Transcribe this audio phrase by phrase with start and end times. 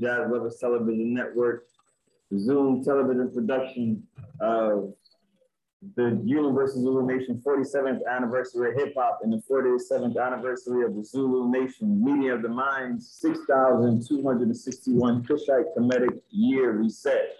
[0.00, 1.64] Jazz Lovers Television Network,
[2.36, 4.02] Zoom television production
[4.40, 4.92] of
[5.96, 11.02] the Universal Zulu Nation 47th anniversary of hip hop and the 47th anniversary of the
[11.02, 17.36] Zulu Nation Meeting of the Minds 6,261 Kushite Kemetic Year Reset.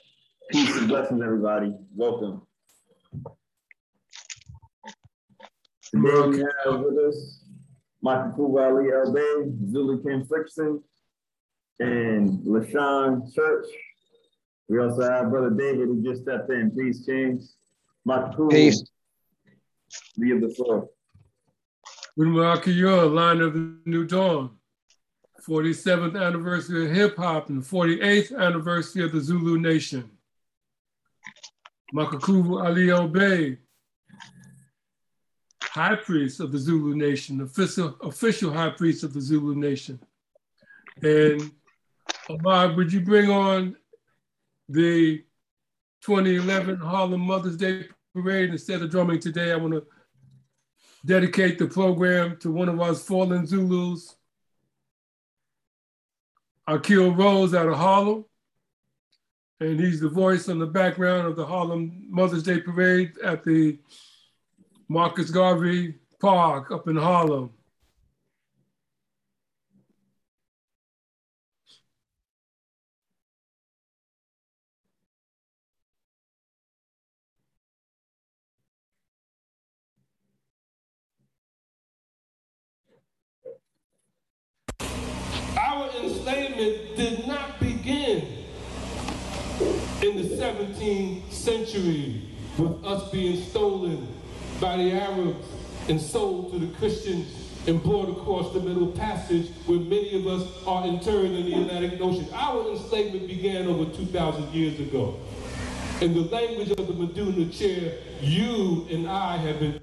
[0.50, 1.74] Peace and blessings, everybody.
[1.94, 2.42] Welcome.
[5.92, 7.44] Today we have with us
[8.04, 10.80] Makakuba Ali El Bay, Zulu Kim Frickson,
[11.80, 13.66] and LaShawn Church.
[14.68, 16.70] We also have Brother David who just stepped in.
[16.70, 17.56] Peace, James.
[18.06, 18.50] Makakuba.
[18.50, 18.84] Peace.
[20.16, 20.88] Leave the floor.
[22.18, 24.50] Unmakayo, Line of the New Dawn.
[25.48, 30.10] 47th anniversary of hip hop and 48th anniversary of the Zulu Nation.
[31.94, 33.58] Makakuvu Ali Obey,
[35.62, 39.98] High Priest of the Zulu Nation, official, official High Priest of the Zulu Nation.
[41.02, 41.50] And
[42.28, 43.76] Ahmad, would you bring on
[44.68, 45.24] the
[46.02, 49.52] 2011 Harlem Mother's Day Parade instead of drumming today?
[49.52, 49.84] I want to
[51.04, 54.16] dedicate the program to one of our fallen Zulus,
[56.66, 58.24] Akil Rose out of Harlem.
[59.60, 63.78] And he's the voice on the background of the Harlem Mother's Day Parade at the
[64.88, 67.50] Marcus Garvey Park up in Harlem.
[86.20, 88.18] Enslavement did not begin
[90.02, 92.20] in the 17th century
[92.58, 94.06] with us being stolen
[94.60, 95.46] by the Arabs
[95.88, 97.32] and sold to the Christians
[97.66, 101.98] and brought across the Middle Passage where many of us are interred in the Atlantic
[102.02, 102.28] Ocean.
[102.34, 105.18] Our enslavement began over 2,000 years ago.
[106.02, 109.80] In the language of the Medu Neter, you and I have been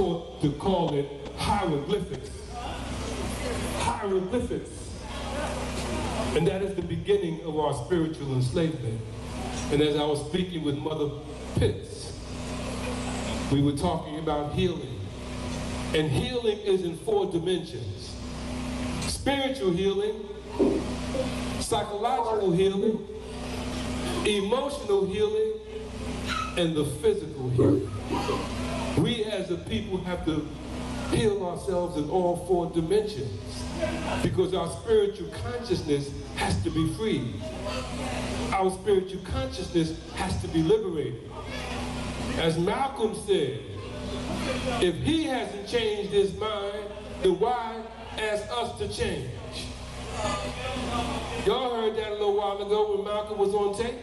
[0.00, 1.06] to call it
[1.36, 2.30] hieroglyphics.
[3.80, 4.70] Hieroglyphics.
[6.34, 8.98] And that is the beginning of our spiritual enslavement.
[9.72, 11.10] And as I was speaking with Mother
[11.56, 12.18] Pitts,
[13.52, 14.98] we were talking about healing.
[15.94, 18.16] And healing is in four dimensions.
[19.02, 20.26] Spiritual healing,
[21.60, 23.06] psychological healing,
[24.24, 25.52] emotional healing,
[26.56, 28.59] and the physical healing.
[29.50, 30.46] A people have to
[31.10, 33.64] heal ourselves in all four dimensions
[34.22, 37.34] because our spiritual consciousness has to be free.
[38.52, 41.28] Our spiritual consciousness has to be liberated.
[42.36, 43.58] As Malcolm said,
[44.80, 46.84] if he hasn't changed his mind,
[47.22, 47.82] then why
[48.18, 49.30] ask us to change?
[51.44, 53.98] Y'all heard that a little while ago when Malcolm was on tape?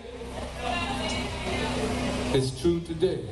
[2.35, 3.23] It's true today.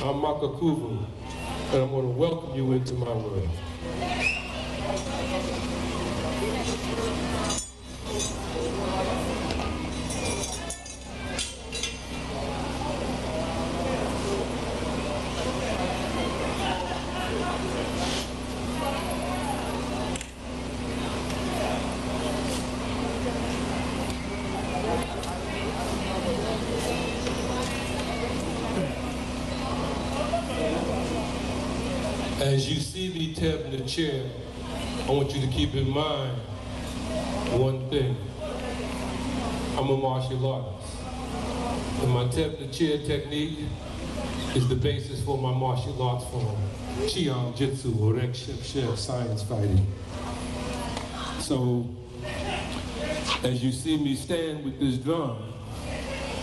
[0.00, 1.04] I'm Makakuvu,
[1.72, 3.48] and I'm going to welcome you into my world.
[32.40, 33.34] As you see me
[33.98, 36.38] I want you to keep in mind
[37.58, 38.16] one thing.
[39.76, 40.94] I'm a martial artist.
[42.02, 43.58] And my tap the chair technique
[44.54, 46.56] is the basis for my martial arts form.
[47.08, 49.84] Chiang Jitsu or Rek Ship Ship science fighting.
[51.40, 51.88] So
[53.42, 55.38] as you see me stand with this drum,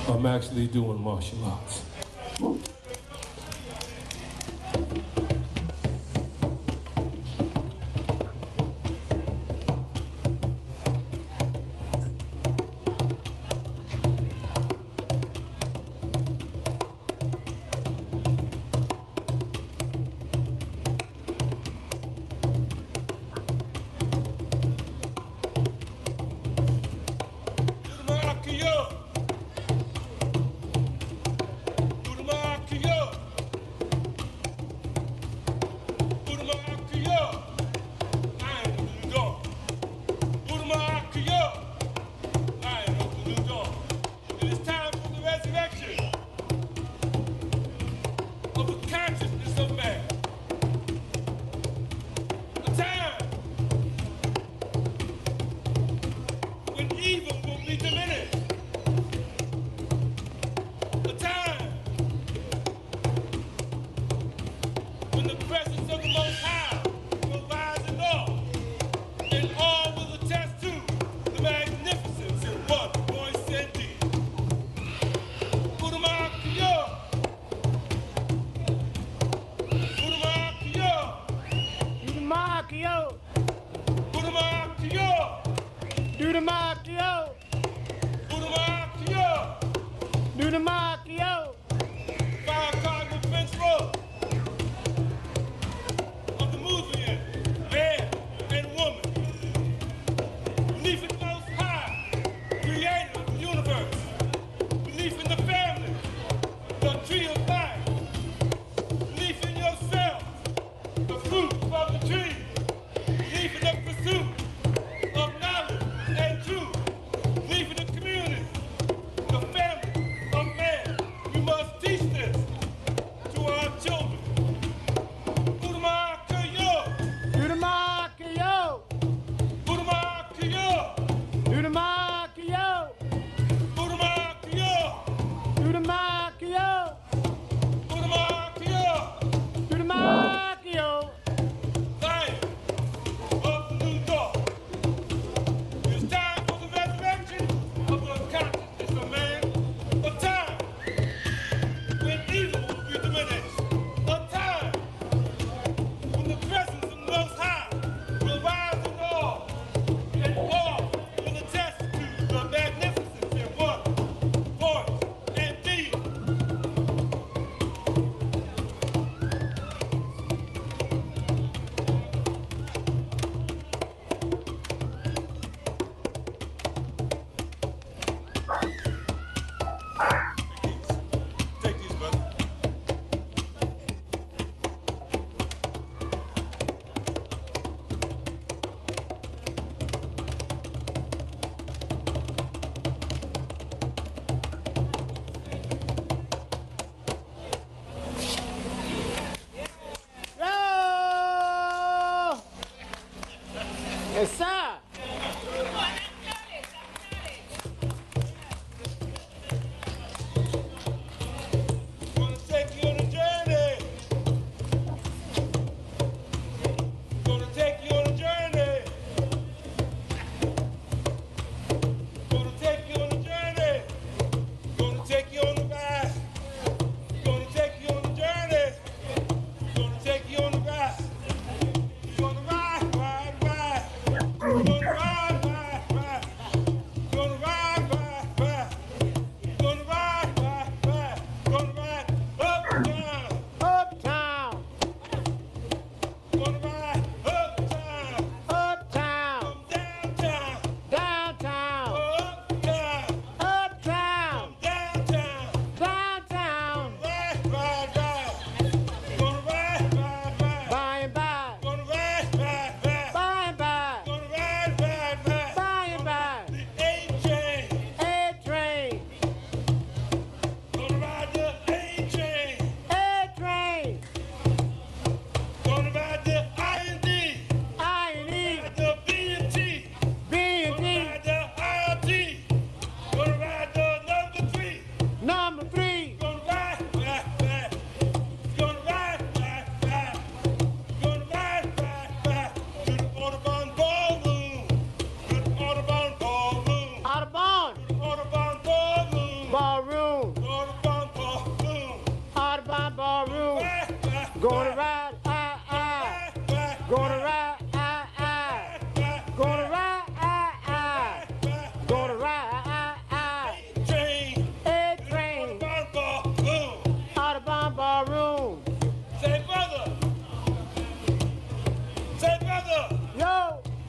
[0.09, 2.74] I'm actually doing martial arts.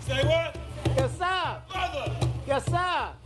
[0.07, 0.57] Say what?
[0.97, 2.13] yes sir, Brother.
[2.47, 3.25] yes sir.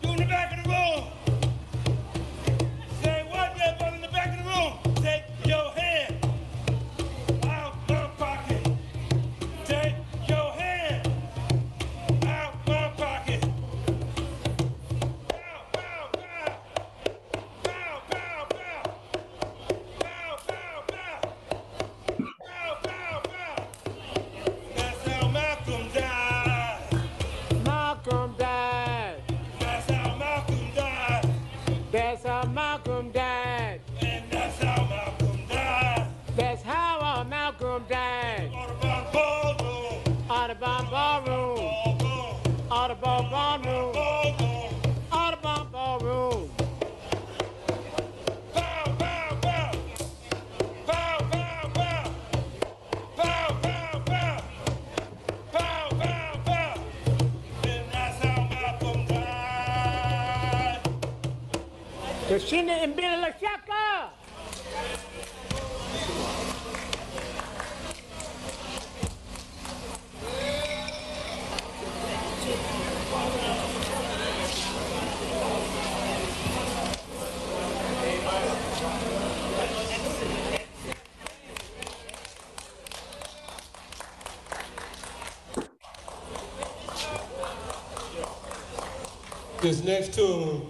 [89.80, 90.60] This next tune,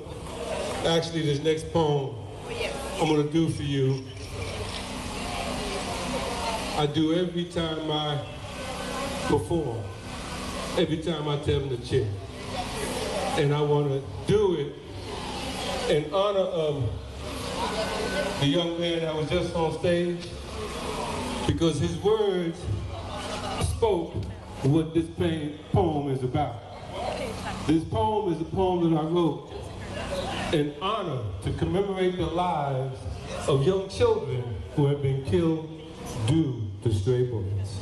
[0.87, 2.15] actually this next poem,
[3.01, 4.05] I'm gonna do for you.
[6.77, 8.21] I do every time I
[9.27, 9.83] perform,
[10.79, 12.07] every time I tell them to cheer.
[13.37, 16.89] And I wanna do it in honor of
[18.39, 20.25] the young man that was just on stage,
[21.49, 22.61] because his words
[23.75, 24.15] spoke
[24.63, 25.07] what this
[25.73, 26.70] poem is about.
[27.71, 29.49] This poem is a poem that I wrote
[30.53, 32.99] in honor to commemorate the lives
[33.47, 34.43] of young children
[34.75, 35.71] who have been killed
[36.27, 37.80] due to stray bullets.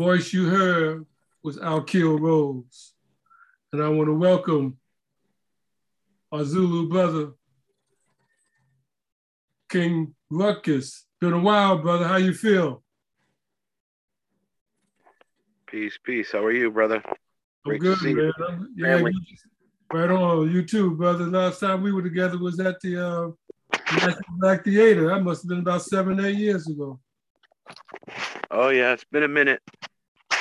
[0.00, 1.04] Voice you heard
[1.42, 2.94] was Akil Rose.
[3.70, 4.78] And I want to welcome
[6.32, 7.32] our Zulu brother,
[9.68, 11.04] King Ruckus.
[11.20, 12.08] Been a while, brother.
[12.08, 12.82] How you feel?
[15.66, 16.32] Peace, peace.
[16.32, 17.02] How are you, brother?
[17.04, 17.12] I'm
[17.66, 18.32] Great good, man.
[18.48, 19.12] I'm- yeah, Family.
[19.92, 20.50] right on.
[20.50, 21.26] You too, brother.
[21.26, 23.30] Last time we were together was at the uh,
[23.92, 25.08] National Black Theater.
[25.08, 26.98] That must have been about seven, eight years ago.
[28.50, 29.60] Oh yeah, it's been a minute.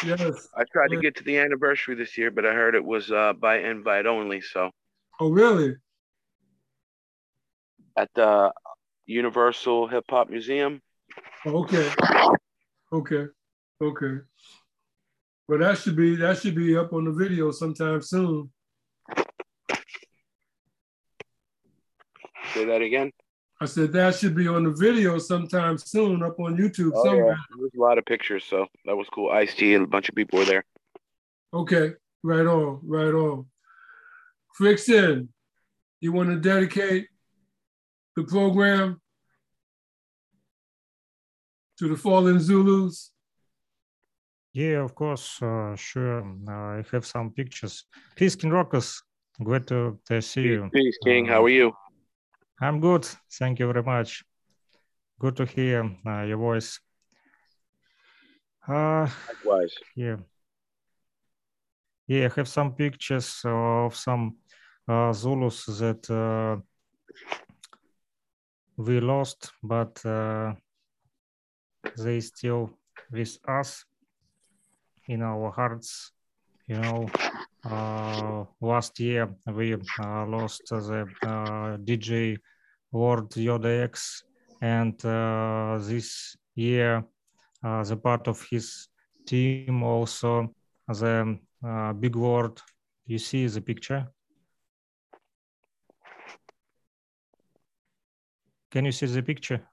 [0.06, 0.48] Yes.
[0.56, 3.34] I tried to get to the anniversary this year, but I heard it was uh,
[3.34, 4.42] by invite only.
[4.42, 4.72] So
[5.20, 5.76] Oh, really?
[7.98, 8.52] at the
[9.08, 10.82] Universal Hip Hop Museum.
[11.46, 11.92] Okay.
[12.94, 13.26] Okay.
[13.82, 14.18] Okay.
[15.48, 18.52] Well, that should be that should be up on the video sometime soon.
[22.54, 23.12] Say that again.
[23.62, 27.10] I said that should be on the video sometime soon up on YouTube Oh, yeah.
[27.12, 27.40] somewhere.
[27.50, 29.30] There was a lot of pictures, so that was cool.
[29.32, 30.64] Ice T and a bunch of people were there.
[31.54, 31.92] Okay,
[32.24, 33.46] right on, right on.
[34.58, 35.28] Frickson,
[36.00, 37.08] you want to dedicate
[38.16, 39.02] the program
[41.80, 43.12] to the fallen Zulus?
[44.54, 46.22] Yeah, of course, uh, sure.
[46.48, 47.86] Uh, I have some pictures.
[48.16, 49.02] Peace, King Ruckus.
[49.44, 50.70] Glad to, to see you.
[50.74, 51.26] Peace, King.
[51.26, 51.74] How are you?
[52.62, 53.06] I'm good.
[53.32, 54.24] Thank you very much.
[55.20, 56.80] Good to hear uh, your voice.
[58.68, 59.74] Uh, Likewise.
[59.96, 60.18] yeah.
[62.08, 64.38] Yeah, I have some pictures of some
[64.88, 66.62] uh, Zulus that uh,
[68.78, 70.54] we lost, but uh,
[71.98, 72.72] they still
[73.12, 73.86] with us
[75.08, 76.12] in our hearts.
[76.68, 77.10] You know,
[77.66, 82.38] last year we uh, lost the uh, DJ
[82.92, 84.24] Lord Yoda X,
[84.62, 87.04] and uh, this year
[87.64, 88.88] uh, the part of his
[89.26, 90.54] team also
[90.88, 92.62] the uh, Big world.
[93.06, 94.08] You see the picture?
[98.72, 99.68] Can you see the picture?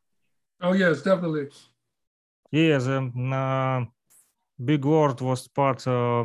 [0.61, 1.49] Oh yes, definitely.
[2.51, 3.85] Yes, the uh,
[4.65, 6.25] Big World was part uh,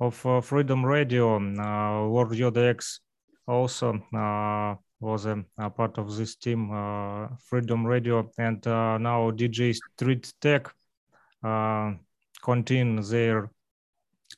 [0.00, 1.36] of uh, Freedom Radio.
[1.36, 3.00] Uh, Lord Yoda X
[3.46, 9.30] also uh, was a, a part of this team, uh, Freedom Radio, and uh, now
[9.30, 10.72] DJ Street Tech
[11.42, 11.92] uh,
[12.42, 13.50] continue their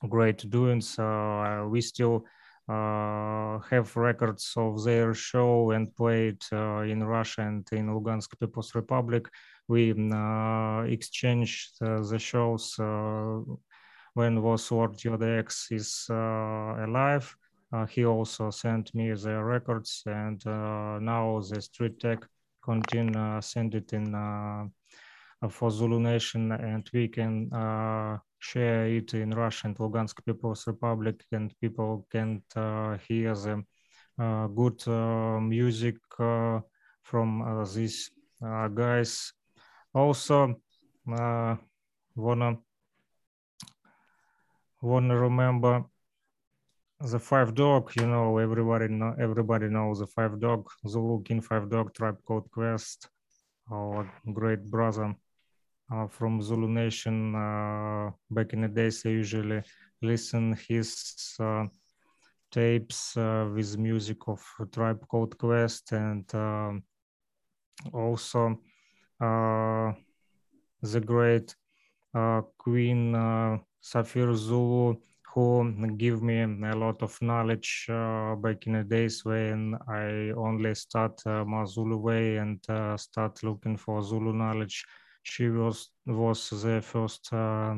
[0.08, 0.98] great doings.
[0.98, 2.24] Uh, we still
[2.68, 9.26] have records of their show and played in Russia and in Lugansk People's Republic.
[9.68, 9.92] We
[10.92, 12.74] exchanged the shows
[14.14, 17.36] when was Lord Yoda X is uh, alive.
[17.72, 22.24] Uh, he also sent me the records, and uh, now the Street Tech
[22.62, 24.64] continue uh, send it in uh,
[25.42, 27.50] uh, for Zulu Nation, and we can
[28.40, 32.42] share it in Russia and Lugansk People's Republic, and people can
[33.08, 33.62] hear the
[34.54, 34.86] good
[35.42, 35.96] music
[37.02, 38.10] from these
[38.74, 39.32] guys.
[39.94, 40.60] Also,
[41.12, 41.56] uh,
[44.80, 45.84] wanna wanna remember
[47.00, 47.92] the Phife Dawg.
[47.96, 50.68] You know, everybody know everybody knows the Phife Dawg.
[50.86, 53.08] Zulu King Phife Dawg Tribe Called Quest,
[53.70, 55.14] our great brother
[55.92, 57.34] uh, from Zulu Nation.
[57.34, 59.62] Uh, back in the days, I usually
[60.02, 61.66] listen his uh,
[62.50, 66.82] tapes uh, with music of Tribe Called Quest and um,
[67.92, 68.60] also
[69.20, 69.92] uh,
[70.82, 71.54] the great
[72.14, 73.14] uh, Queen
[73.82, 74.96] Safir Zulu
[75.34, 80.74] who give me a lot of knowledge uh, back in the days when I only
[80.74, 84.84] start uh, my Zulu way and uh, start looking for Zulu knowledge
[85.22, 87.74] she was was the first uh,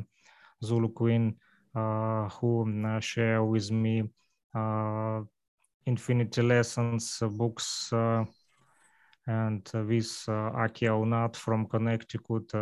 [0.65, 1.37] Zulu queen
[1.75, 4.05] uh, who uh, share with me
[5.87, 7.93] infinity lessons books
[9.27, 12.53] and with Aki Aunat from Connecticut.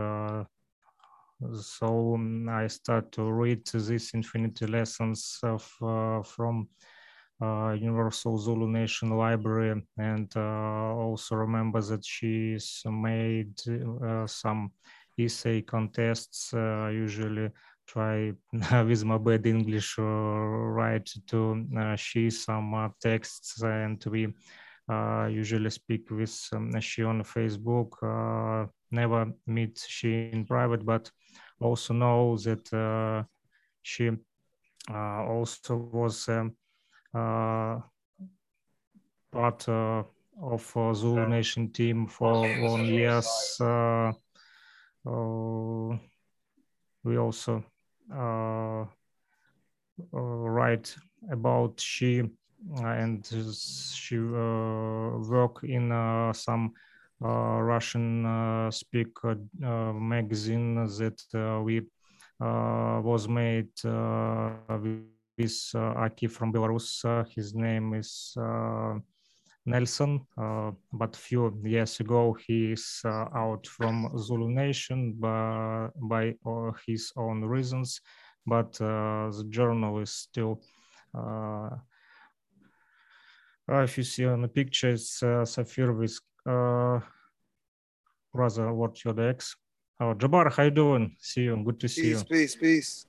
[1.44, 2.18] Uh, so
[2.50, 6.68] I start to read these infinity lessons of, uh, from
[7.40, 13.54] uh, Universal Zulu Nation Library, and uh, also remember that she's made
[14.04, 14.72] uh, some
[15.18, 16.52] essay contests.
[16.52, 17.50] Uh, usually
[17.86, 18.32] try
[18.84, 24.34] with my bad English uh, write to uh, she some uh, texts, and we
[24.90, 27.92] uh, usually speak with um, she on Facebook.
[28.02, 31.10] Uh, never meet she in private, but
[31.60, 33.24] also know that uh,
[33.82, 34.10] she
[34.90, 36.28] uh, also was.
[36.28, 36.56] Um,
[37.14, 37.80] uh,
[39.30, 40.02] part uh,
[40.42, 43.56] of uh, Zulu Nation team for one years.
[43.60, 44.12] Uh,
[45.06, 45.96] uh,
[47.04, 47.64] we also
[48.14, 48.84] uh,
[50.12, 50.96] write
[51.30, 52.22] about she
[52.76, 53.26] and
[53.94, 55.90] she work in
[56.34, 56.72] some
[57.22, 59.34] Uh, Russian uh, speak uh,
[59.92, 61.82] magazine that we
[62.40, 67.02] was made with Aki from Belarus.
[67.34, 68.36] his name is
[69.68, 76.34] Nelson, uh, but few years ago he is uh, out from Zulu Nation by, by
[76.46, 78.00] uh, his own reasons,
[78.46, 80.60] but the journal is still
[83.82, 87.00] if you see on the picture, it's uh, Safir with uh,
[88.32, 89.56] brother, what your ex?
[90.00, 91.16] Oh, Jabbar, how you doing?
[91.18, 91.56] See you.
[91.64, 92.24] Good to see peace, you.
[92.24, 93.06] Peace, peace, peace.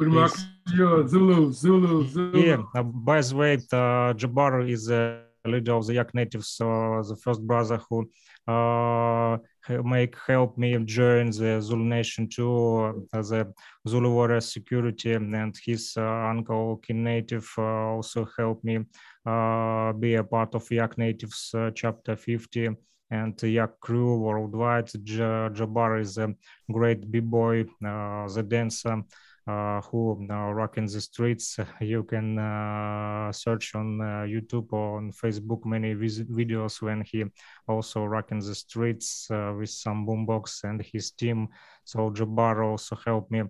[0.00, 2.40] Zulu, Zulu, Zulu.
[2.40, 7.18] Yeah, uh, by the way, uh, Jabbar is a leader of the Yak Natives, the
[7.22, 8.08] first brother who
[8.48, 9.36] uh,
[9.84, 13.46] make help me join the Zulu Nation too, as a
[13.86, 18.78] Zulu Warrior Security, and his uh, uncle Kin Native uh, also helped me
[19.26, 22.70] uh, be a part of Yak Natives Chapter 50
[23.10, 24.90] and Yak crew worldwide.
[25.02, 26.34] J- Jabbar is a
[26.70, 29.02] great b-boy, the dancer, uh,
[29.48, 31.58] who uh, rock in the streets.
[31.80, 37.24] You can uh, search on YouTube or on Facebook many videos when he
[37.66, 41.48] also rock in the streets with some boombox and his team.
[41.84, 43.42] So Jabbar also helped me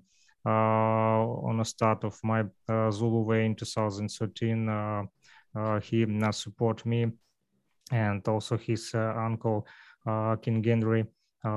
[0.45, 5.09] on the start of my Zulu Way in 2013.
[5.83, 7.11] he now support me
[7.91, 9.67] and also his uncle
[10.43, 11.07] King Henry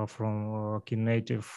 [0.08, 1.48] from King Native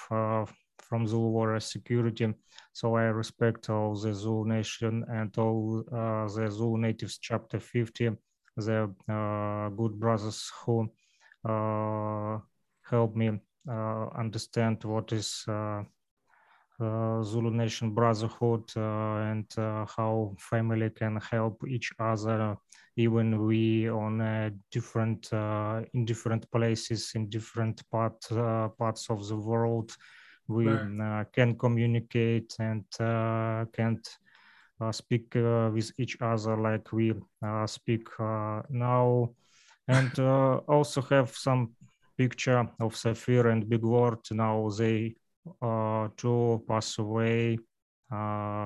[0.89, 2.33] from Zulu Warrior Security.
[2.73, 8.11] So I respect all the Zulu Nation and all uh, the Zulu Natives Chapter 50,
[8.57, 10.91] the uh, good brothers who
[11.45, 12.39] uh,
[12.83, 15.83] help me uh, understand what is uh,
[16.81, 22.57] uh, Zulu Nation brotherhood and how family can help each other
[22.97, 28.21] even we on different in different places in different part
[28.77, 29.97] parts of the world
[30.49, 31.21] we right.
[31.21, 34.07] uh, can communicate and uh, can't
[34.81, 39.31] uh, speak uh, with each other like we uh, speak uh, now.
[39.87, 40.19] And
[40.67, 41.75] also have some
[42.17, 45.15] picture of Safir and Big Lord now they
[46.17, 47.59] two pass away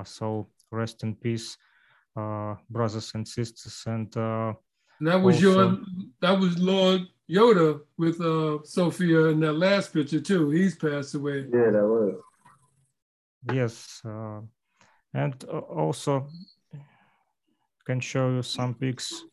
[0.05, 1.57] so rest in peace
[2.15, 3.83] brothers and sisters.
[3.87, 5.79] And that was also, your
[6.21, 10.51] that was Lord Yoda with uh, Sophia in that last picture too.
[10.51, 11.47] He's passed away.
[11.53, 12.15] Yeah, that was.
[13.53, 14.41] Yes, uh,
[15.15, 16.29] and uh, also
[17.85, 19.25] can show you some pics.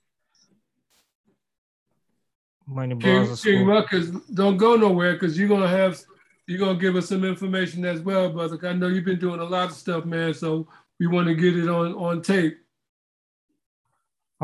[2.68, 3.44] Many brothers.
[3.44, 6.02] King, King Ruckus, don't go nowhere because you're gonna have
[6.48, 8.58] you're gonna give us some information as well, brother.
[8.68, 10.34] I know you've been doing a lot of stuff, man.
[10.34, 10.68] So
[11.00, 12.58] we want to get it on on tape.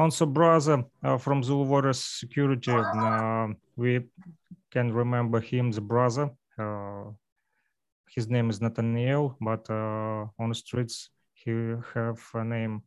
[0.01, 4.01] Also, brother uh, from Zulu Warrior Security, uh, we
[4.71, 6.31] can remember him, the brother.
[6.57, 7.11] Uh,
[8.09, 11.51] his name is Nathaniel, but uh, on the streets he
[11.93, 12.81] have a name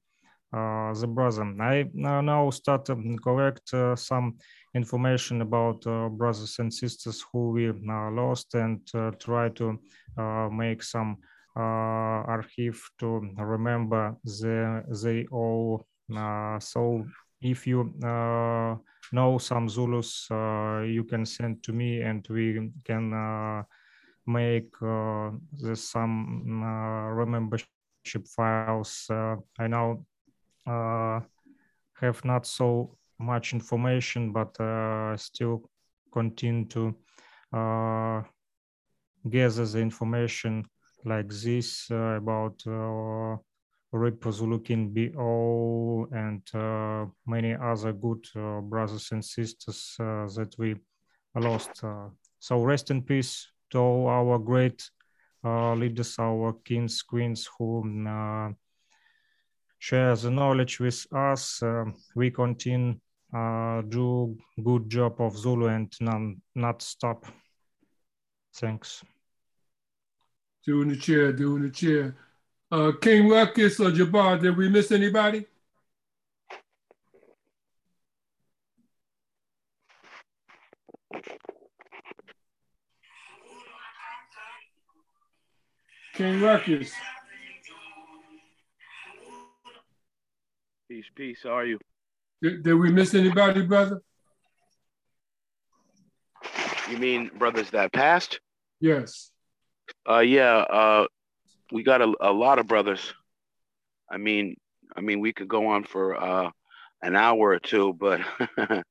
[0.53, 1.44] uh, the brother.
[1.62, 4.38] I now start to collect uh, some
[4.74, 5.83] information about
[6.18, 7.70] brothers and sisters who we
[8.11, 8.81] lost and
[9.20, 9.79] try to
[10.50, 11.18] make some
[11.55, 15.93] archive to remember the, they all uh,
[16.60, 17.06] so
[17.40, 18.76] if you uh,
[19.12, 23.64] know some Zulus, uh, you can send to me and we can
[24.26, 24.72] make
[25.74, 26.60] some
[27.26, 29.06] membership files.
[29.10, 30.04] I now
[30.66, 34.56] have not so much information, but
[35.18, 35.70] still
[36.12, 36.94] continue to
[39.28, 40.64] gather the information
[41.04, 43.36] like this uh, about uh,
[43.94, 50.76] Zulukin BO and uh, many other good uh, brothers and sisters uh, that we
[51.35, 51.83] lost.
[52.38, 54.90] so rest in peace to all our great
[55.44, 57.83] leaders, our kings, queens who
[59.78, 61.62] share the knowledge with us.
[62.14, 62.94] we continue
[63.35, 66.20] uh, do good job of Zulu and not,
[66.54, 67.26] not stop.
[68.54, 69.02] Thanks.
[70.64, 72.14] Doing the chair, doing the chair.
[72.74, 75.46] Uh, King Ruckus or Jabbar, did we miss anybody?
[86.14, 86.90] King Ruckus.
[90.88, 91.38] Peace, peace.
[91.44, 91.78] How are you?
[92.42, 94.02] Did, did we miss anybody, brother?
[96.90, 98.40] You mean brothers that passed?
[98.80, 99.30] Yes.
[100.10, 100.56] Uh, yeah.
[100.56, 101.06] Uh,
[101.72, 103.14] we got a, a lot of brothers.
[104.11, 104.57] I mean,
[104.96, 106.50] I mean, we could go on for uh,
[107.03, 108.20] an hour or two, but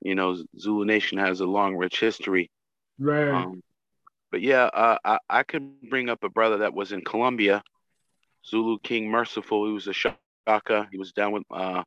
[0.00, 2.50] you know, Zulu Nation has a long, rich history.
[2.98, 3.28] Right.
[3.28, 3.62] Um,
[4.30, 7.62] but yeah, uh, I I could bring up a brother that was in Colombia,
[8.46, 9.66] Zulu King Merciful.
[9.66, 10.88] He was a shaka.
[10.90, 11.84] He was down with uh,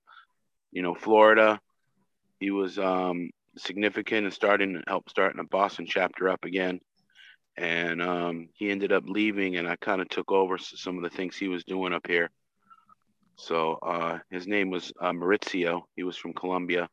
[0.71, 1.59] you know, Florida.
[2.39, 6.79] He was um significant and starting help starting a Boston chapter up again.
[7.57, 11.09] And um, he ended up leaving, and I kind of took over some of the
[11.09, 12.29] things he was doing up here.
[13.35, 15.83] So uh, his name was uh, Maurizio.
[15.95, 16.89] He was from Colombia,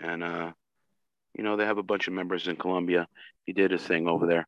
[0.00, 0.52] and uh,
[1.34, 3.06] you know they have a bunch of members in Colombia.
[3.44, 4.46] He did his thing over there.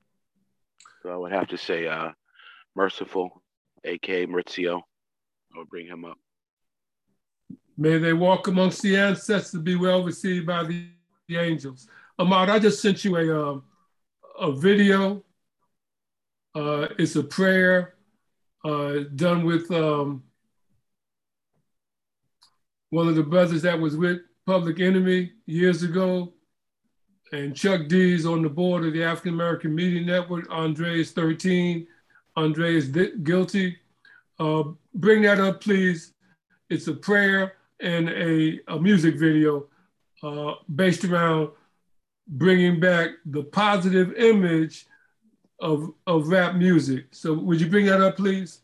[1.03, 2.11] So I would have to say uh,
[2.75, 3.43] Merciful,
[3.85, 4.83] aka Maurizio.
[5.55, 6.19] I would bring him up.
[7.77, 10.89] May they walk amongst the ancestors to be well received by the,
[11.29, 11.87] the angels.
[12.19, 13.61] Ahmad, I just sent you a, uh,
[14.41, 15.23] a video.
[16.55, 17.95] Uh, it's a prayer
[18.65, 20.23] uh, done with um,
[22.91, 26.33] one of the brothers that was with Public Enemy years ago.
[27.33, 30.47] And Chuck D is on the board of the African American Media Network.
[30.51, 31.87] Andre is 13.
[32.37, 32.89] Andre is
[33.23, 33.77] guilty.
[34.39, 34.63] Uh,
[34.95, 36.15] bring that up, please.
[36.71, 39.67] It's a prayer and a, a music video
[40.23, 41.51] uh, based around
[42.29, 44.87] bringing back the positive image
[45.61, 47.07] of, of rap music.
[47.11, 48.61] So would you bring that up, please?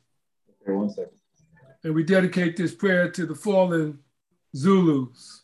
[0.62, 1.10] Okay, one second.
[1.82, 3.98] And we dedicate this prayer to the fallen
[4.56, 5.42] Zulus.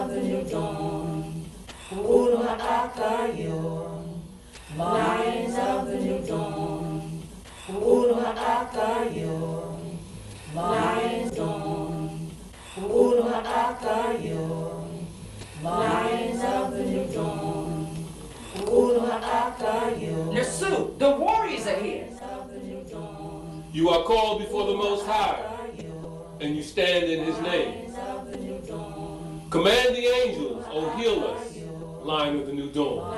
[0.00, 1.44] Of the new dawn.
[4.76, 7.22] Lions of the new dawn.
[7.68, 9.78] Ulma Akayo,
[10.54, 12.30] lions dawn.
[15.62, 17.59] Lions of the new dawn.
[20.32, 22.06] Nasu, the warriors are here.
[23.72, 25.40] You are called before the Most High,
[26.40, 27.92] and you stand in His name.
[29.50, 31.56] Command the angels, O heal us,
[32.04, 33.16] Lion of the New Dawn.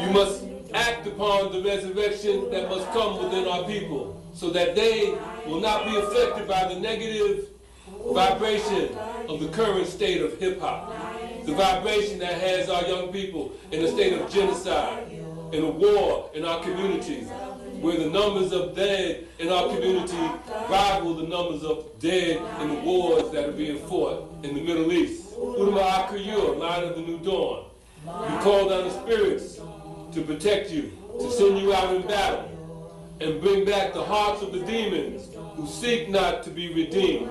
[0.00, 5.14] You must act upon the resurrection that must come within our people, so that they
[5.46, 7.48] will not be affected by the negative
[8.12, 8.96] vibration
[9.28, 10.92] of the current state of hip hop.
[11.44, 15.10] The vibration that has our young people in a state of genocide,
[15.52, 17.28] in a war in our communities,
[17.80, 20.16] where the numbers of dead in our community
[20.70, 24.90] rival the numbers of dead in the wars that are being fought in the Middle
[24.90, 25.34] East.
[25.34, 27.66] Udama Akuyur, Light of the New Dawn.
[28.06, 29.56] We call down the spirits
[30.12, 32.48] to protect you, to send you out in battle,
[33.20, 37.30] and bring back the hearts of the demons who seek not to be redeemed.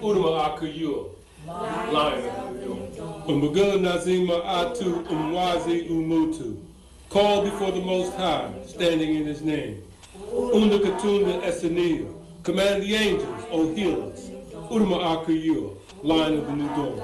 [0.00, 1.10] Udama Akuyur,
[1.92, 2.22] Lion
[3.26, 3.82] Dawn.
[3.82, 6.56] Nazima Atu Umwazi Umutu.
[7.08, 9.82] Call before the Most High, standing in His name.
[10.32, 12.06] Unda Katunda Esania.
[12.44, 14.30] Command the angels, O healers.
[14.70, 17.02] Udama Akuyur, Lion of the New Dawn.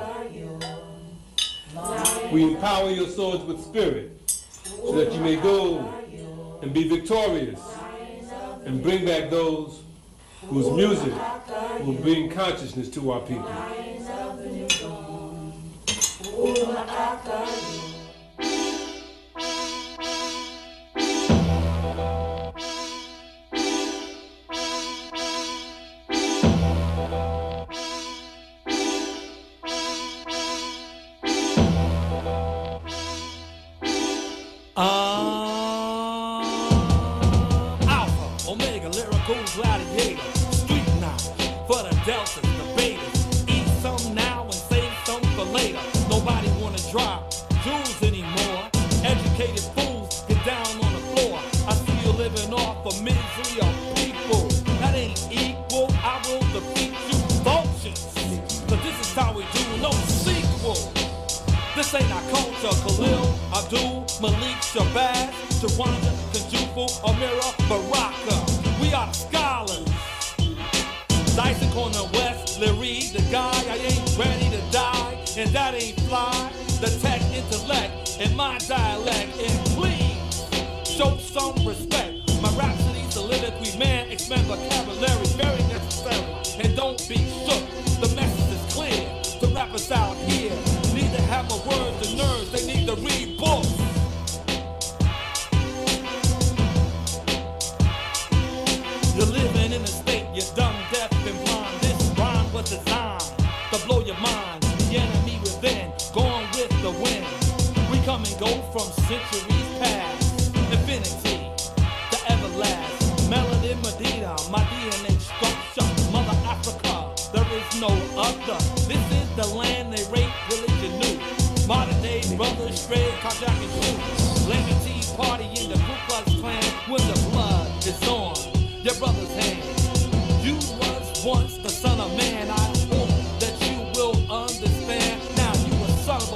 [2.33, 4.13] We empower your swords with spirit
[4.65, 5.79] so that you may go
[6.63, 7.61] and be victorious
[8.65, 9.83] and bring back those
[10.49, 11.13] whose music
[11.81, 13.53] will bring consciousness to our people.
[14.09, 14.37] Uh,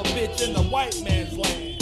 [0.00, 1.79] a bitch in the white man's land.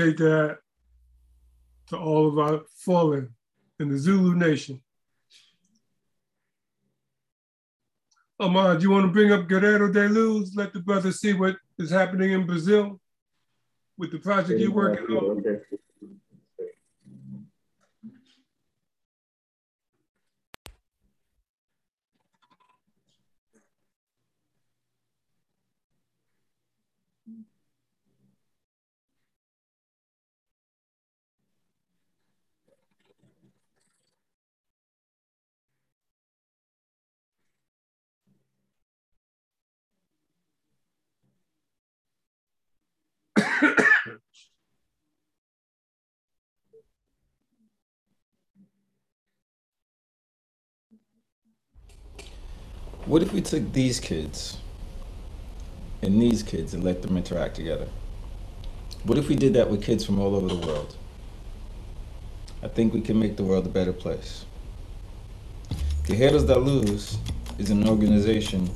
[0.00, 0.58] Dedicate that
[1.88, 3.34] to all of our fallen
[3.78, 4.80] in the Zulu nation.
[8.38, 10.54] Ahmad, do you want to bring up Guerrero de Luz?
[10.56, 12.98] Let the brothers see what is happening in Brazil
[13.98, 15.38] with the project you're working on.
[15.38, 15.60] Okay.
[53.06, 54.58] What if we took these kids
[56.02, 57.88] and these kids and let them interact together?
[59.04, 60.96] What if we did that with kids from all over the world?
[62.62, 64.44] I think we can make the world a better place.
[66.04, 67.18] Guerreros da Luz
[67.58, 68.70] is an organization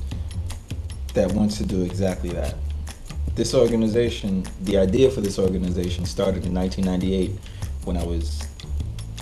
[1.13, 2.55] that wants to do exactly that.
[3.35, 7.37] This organization, the idea for this organization started in 1998
[7.83, 8.47] when I was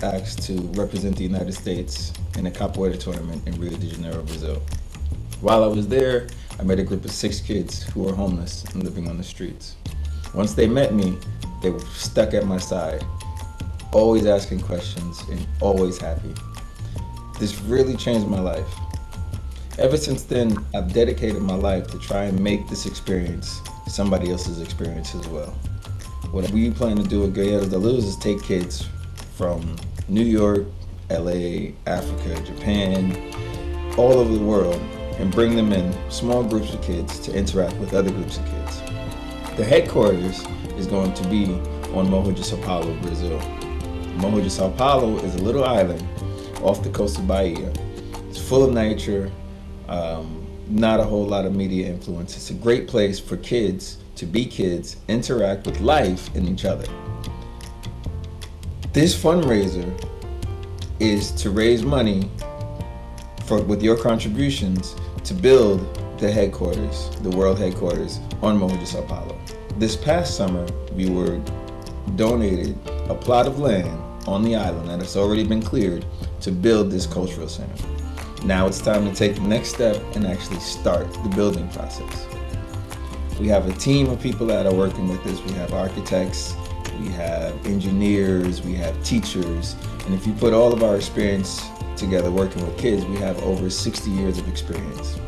[0.04, 4.62] asked to represent the United States in a capoeira tournament in Rio de Janeiro, Brazil.
[5.40, 6.28] While I was there,
[6.60, 9.74] I met a group of six kids who were homeless and living on the streets.
[10.32, 11.18] Once they met me,
[11.60, 13.04] they were stuck at my side,
[13.92, 16.32] always asking questions and always happy.
[17.40, 18.72] This really changed my life.
[19.76, 24.60] Ever since then, I've dedicated my life to try and make this experience somebody else's
[24.60, 25.50] experience as well.
[26.30, 28.88] What we plan to do with Guerreros de Luz is take kids
[29.36, 29.76] from
[30.08, 30.66] New York,
[31.10, 33.16] LA, Africa, Japan,
[33.96, 34.80] all over the world,
[35.18, 38.80] and bring them in small groups of kids to interact with other groups of kids.
[39.56, 40.44] The headquarters
[40.76, 41.46] is going to be
[41.94, 43.38] on Morro de Sao Paulo, Brazil.
[44.16, 46.04] Morro de Sao Paulo is a little island
[46.62, 47.72] off the coast of Bahia.
[48.28, 49.30] It's full of nature,
[49.88, 52.36] um, not a whole lot of media influence.
[52.36, 56.86] It's a great place for kids to be kids, interact with life and each other.
[58.92, 59.92] This fundraiser
[61.00, 62.30] is to raise money
[63.46, 64.94] for with your contributions
[65.24, 65.80] to build
[66.18, 69.36] the headquarters, the world headquarters on Sao Paulo.
[69.78, 71.40] This past summer, we were
[72.16, 76.06] donated a plot of land on the island that has already been cleared
[76.40, 77.93] to build this cultural center.
[78.44, 82.26] Now it's time to take the next step and actually start the building process.
[83.40, 85.40] We have a team of people that are working with this.
[85.44, 86.54] We have architects,
[87.00, 91.66] we have engineers, we have teachers, and if you put all of our experience
[91.96, 95.18] together working with kids, we have over 60 years of experience.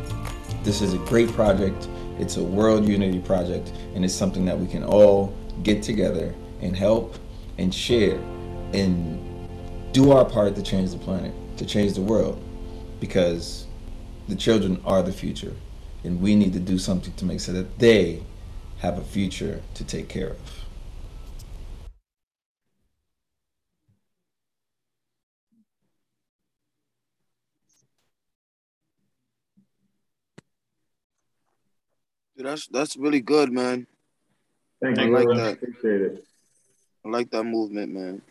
[0.61, 1.87] This is a great project.
[2.19, 6.75] It's a world unity project, and it's something that we can all get together and
[6.75, 7.17] help
[7.57, 8.19] and share
[8.73, 9.19] and
[9.91, 12.39] do our part to change the planet, to change the world,
[12.99, 13.65] because
[14.27, 15.53] the children are the future,
[16.03, 18.23] and we need to do something to make sure that they
[18.79, 20.37] have a future to take care of.
[32.35, 33.87] Dude, that's that's really good, man.
[34.79, 35.37] Thank I you, like bro.
[35.37, 35.53] that.
[35.53, 36.27] Appreciate it.
[37.03, 38.21] I like that movement, man.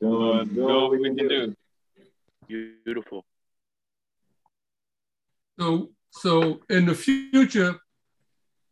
[0.00, 1.54] Doing, doing what we can do.
[2.84, 3.24] Beautiful.
[5.58, 7.74] So, so in the future,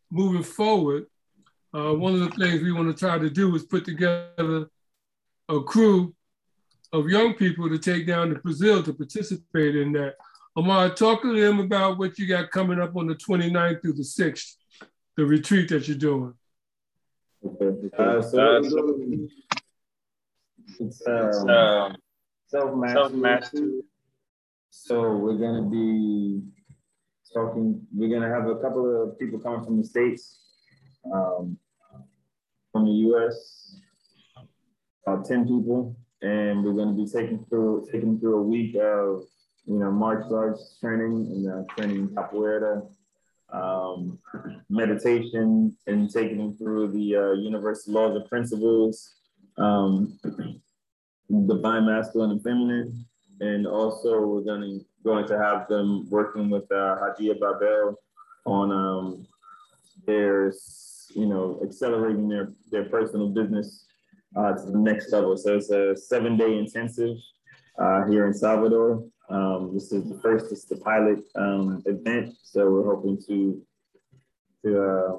[0.09, 1.05] moving forward,
[1.73, 4.69] uh, one of the things we want to try to do is put together
[5.49, 6.15] a crew
[6.93, 10.15] of young people to take down to Brazil to participate in that.
[10.55, 14.03] Amar, talk to them about what you got coming up on the 29th through the
[14.03, 14.55] 6th,
[15.15, 16.33] the retreat that you're doing.
[17.45, 17.89] Okay.
[17.97, 18.61] Uh, so
[20.79, 21.95] it's um,
[22.47, 23.81] self mastery.
[24.69, 26.41] So we're gonna be
[27.33, 27.85] talking.
[27.93, 30.39] We're gonna have a couple of people coming from the states,
[31.13, 31.57] um,
[32.71, 33.79] from the U.S.
[35.05, 39.23] About ten people, and we're gonna be taking through taking through a week of
[39.65, 42.87] you know martial arts training and uh, training capoeira,
[43.51, 44.19] um,
[44.69, 49.15] meditation, and taking them through the uh, universal laws and principles,
[49.57, 50.19] um,
[51.47, 53.05] divine masculine and feminine,
[53.39, 57.95] and also we're going to going to have them working with uh, Hadia Babel
[58.45, 59.27] on um,
[60.05, 60.53] their
[61.21, 63.87] you know accelerating their their personal business
[64.37, 65.35] uh, to the next level.
[65.37, 67.17] So it's a seven day intensive
[67.83, 69.03] uh, here in Salvador.
[69.29, 72.35] Um, this is the first, it's the pilot um, event.
[72.43, 73.61] So we're hoping to,
[74.63, 75.17] to uh,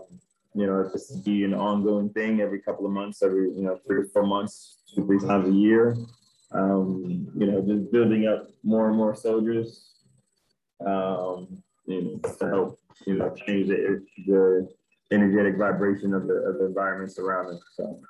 [0.55, 3.99] you know, to be an ongoing thing every couple of months, every, you know, three
[3.99, 5.97] or four months, two, three times a year.
[6.51, 9.88] Um, you know, just building up more and more soldiers
[10.84, 14.68] um, you know, to help, you know, change the, the
[15.11, 17.62] energetic vibration of the, of the environments around us.
[17.74, 18.01] So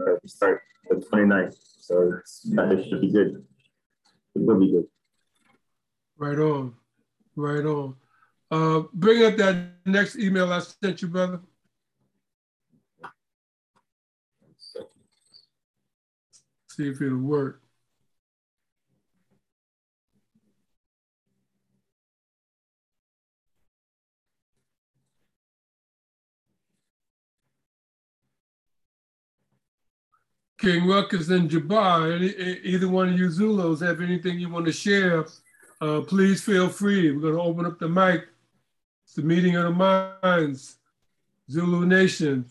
[0.00, 1.56] uh, we start the 29th.
[1.80, 3.44] So it's, it should be good.
[4.34, 4.84] It will be good.
[6.16, 6.74] Right on,
[7.36, 7.96] right on.
[8.50, 9.56] Uh, bring up that
[9.86, 11.40] next email I sent you, brother.
[16.78, 17.60] See if it'll work.
[30.58, 32.28] King Ruckus and Jabbar, any,
[32.60, 35.26] either one of you Zulus have anything you want to share,
[35.80, 37.10] uh, please feel free.
[37.10, 38.28] We're going to open up the mic.
[39.04, 40.76] It's the meeting of the minds.
[41.50, 42.46] Zulu Nation,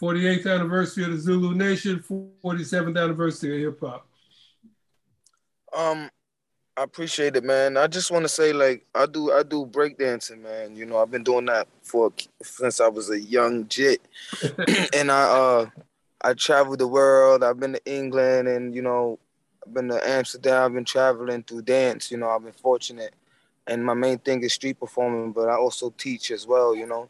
[0.00, 2.02] 48th anniversary of the Zulu Nation,
[2.44, 4.06] 47th anniversary of hip hop.
[5.76, 6.10] Um,
[6.76, 7.76] I appreciate it, man.
[7.76, 10.74] I just want to say, like, I do, I do breakdancing, man.
[10.74, 14.00] You know, I've been doing that for since I was a young jit,
[14.94, 15.66] and I, uh,
[16.22, 17.44] I traveled the world.
[17.44, 19.20] I've been to England, and you know,
[19.64, 20.64] I've been to Amsterdam.
[20.64, 22.10] I've been traveling through dance.
[22.10, 23.14] You know, I've been fortunate,
[23.68, 26.74] and my main thing is street performing, but I also teach as well.
[26.74, 27.08] You know,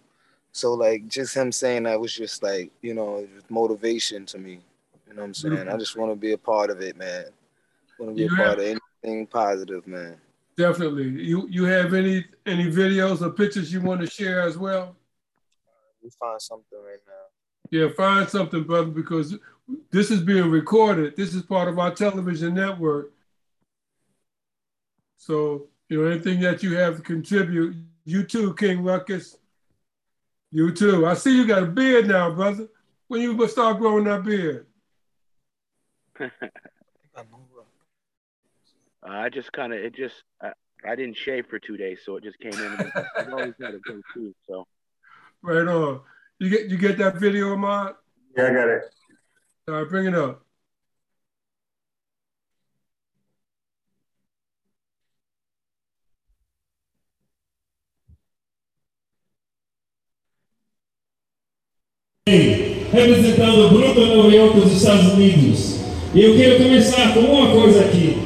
[0.54, 4.60] so like just him saying that was just like, you know, motivation to me.
[5.08, 5.54] You know what I'm saying?
[5.54, 5.78] I mm-hmm.
[5.78, 7.24] just want to be a part of it, man.
[7.98, 10.16] Want to be You a part of anything positive, man.
[10.56, 11.08] Definitely.
[11.08, 14.94] You you have any any videos or pictures you want to share as well?
[16.00, 17.12] We find something right now.
[17.70, 19.36] Yeah, find something, brother, because
[19.90, 21.16] this is being recorded.
[21.16, 23.12] This is part of our television network.
[25.16, 27.74] So, you know, anything that you have to contribute,
[28.04, 29.38] you too, King Ruckus.
[30.54, 31.04] You too.
[31.04, 32.68] I see you got a beard now, brother.
[33.08, 34.66] When you gonna start growing that beard?
[39.06, 40.52] Uh, I just kind of it just I,
[40.88, 42.92] I didn't shave for two days, so it just came in.
[43.18, 44.66] I've always had a go too, so
[45.42, 46.00] Right on.
[46.38, 47.96] You get you get that video, Ahmad?
[48.34, 48.82] Yeah, I got it.
[49.68, 50.43] All right, bring it up.
[62.26, 65.80] Representando o Nova York dos Estados Unidos.
[66.14, 68.16] E eu quero começar com uma coisa aqui.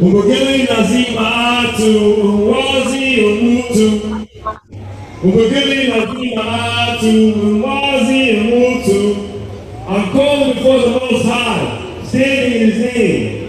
[0.00, 4.26] O Mugili Nazim Atu, o Wazi Umutu.
[5.22, 9.16] O Mugili Nazim Atu, o Wazi Umutu.
[9.88, 13.48] I'm calling before the Most High, standing in His name.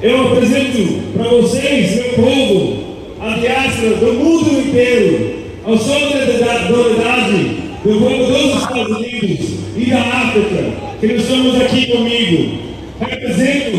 [0.00, 2.84] Eu apresento para vocês, meu povo,
[3.20, 9.40] a diáspora do mundo inteiro, ao som da unidade do povo dos Estados Unidos
[9.76, 12.58] e da África, que nós estamos aqui comigo.
[13.00, 13.78] Represento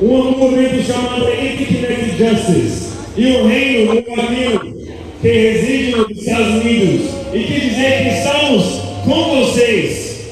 [0.00, 4.76] um movimento chamado Interconnected Justice e o reino do caminho
[5.20, 8.64] que reside nos Estados Unidos e quer dizer que estamos
[9.04, 10.30] com vocês.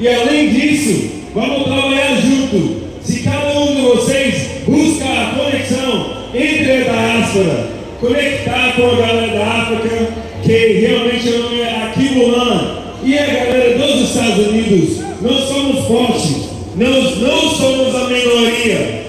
[0.00, 2.82] E além disso, vamos trabalhar junto.
[3.02, 7.68] Se cada um de vocês busca a conexão entre a diáspora,
[8.00, 10.08] conectar com a galera da África,
[10.42, 16.36] que realmente o nome é Aquimulan, e a galera dos Estados Unidos, nós somos fortes,
[16.76, 19.02] nós não somos a minoria,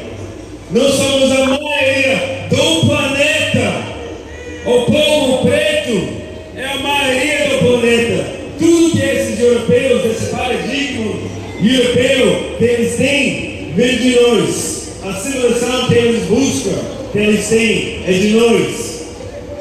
[0.71, 3.93] nós somos a maioria do planeta.
[4.65, 6.07] O povo preto
[6.55, 8.25] é a maioria do planeta.
[8.57, 11.13] Tudo que esses europeus, esse paradigma
[11.61, 14.93] europeu eles têm, vem de nós.
[15.03, 16.79] A civilização que eles buscam,
[17.11, 18.82] que eles têm, é de nós.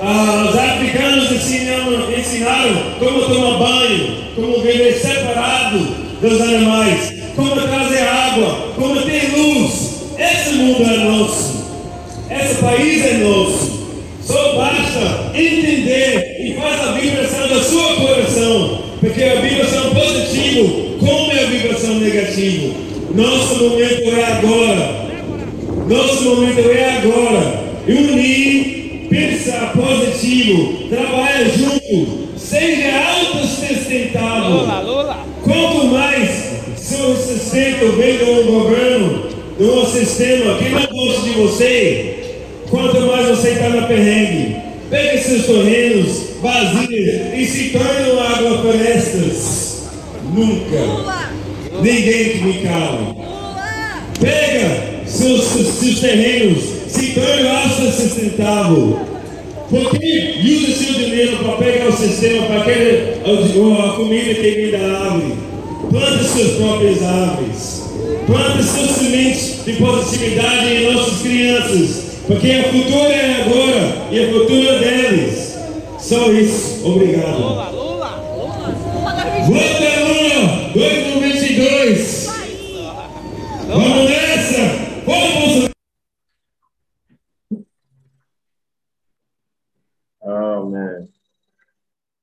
[0.04, 5.78] Ah, os africanos ensinaram, ensinaram como tomar banho, como viver separado
[6.20, 10.02] dos animais, como trazer água, como ter luz.
[10.18, 11.62] Esse mundo é nosso.
[12.28, 13.82] Esse país é nosso.
[14.24, 21.30] Só basta entender e faz a vibração do seu coração, porque a vibração positiva como
[21.30, 22.74] é a vibração negativa.
[23.14, 25.02] Nosso momento é agora.
[25.88, 27.62] Nosso momento é agora.
[27.86, 28.81] E unir,
[29.12, 34.50] pensar positivo, trabalhar junto, seja autossustentável.
[34.50, 35.26] Lula, Lula.
[35.42, 36.30] Quanto mais
[36.76, 42.38] seu sustento vem do governo, do sistema que não gosta de você,
[42.70, 44.56] quanto mais você está na perrengue.
[44.88, 49.90] Pegue seus terrenos vazios e se tornem agroflorestas.
[50.34, 51.22] Nunca.
[51.82, 53.14] Ninguém que me cala.
[54.20, 58.98] Pega seus, seus terrenos, se torne autossustentável.
[59.70, 64.98] Porque usa seu dinheiro para pegar o sistema, para aquele, a, comida que vem da
[64.98, 65.34] árvore.
[65.90, 67.82] Plante suas próprias árvores.
[68.26, 72.02] Plante seus sementes de positividade em nossas crianças.
[72.26, 75.56] Porque a futura é agora e a futura deles.
[75.98, 76.82] Só isso.
[76.84, 77.38] Obrigado.
[77.38, 78.02] Lula, Lula.
[79.46, 82.26] Vota Lula 2022.
[83.68, 84.81] Vamos nessa.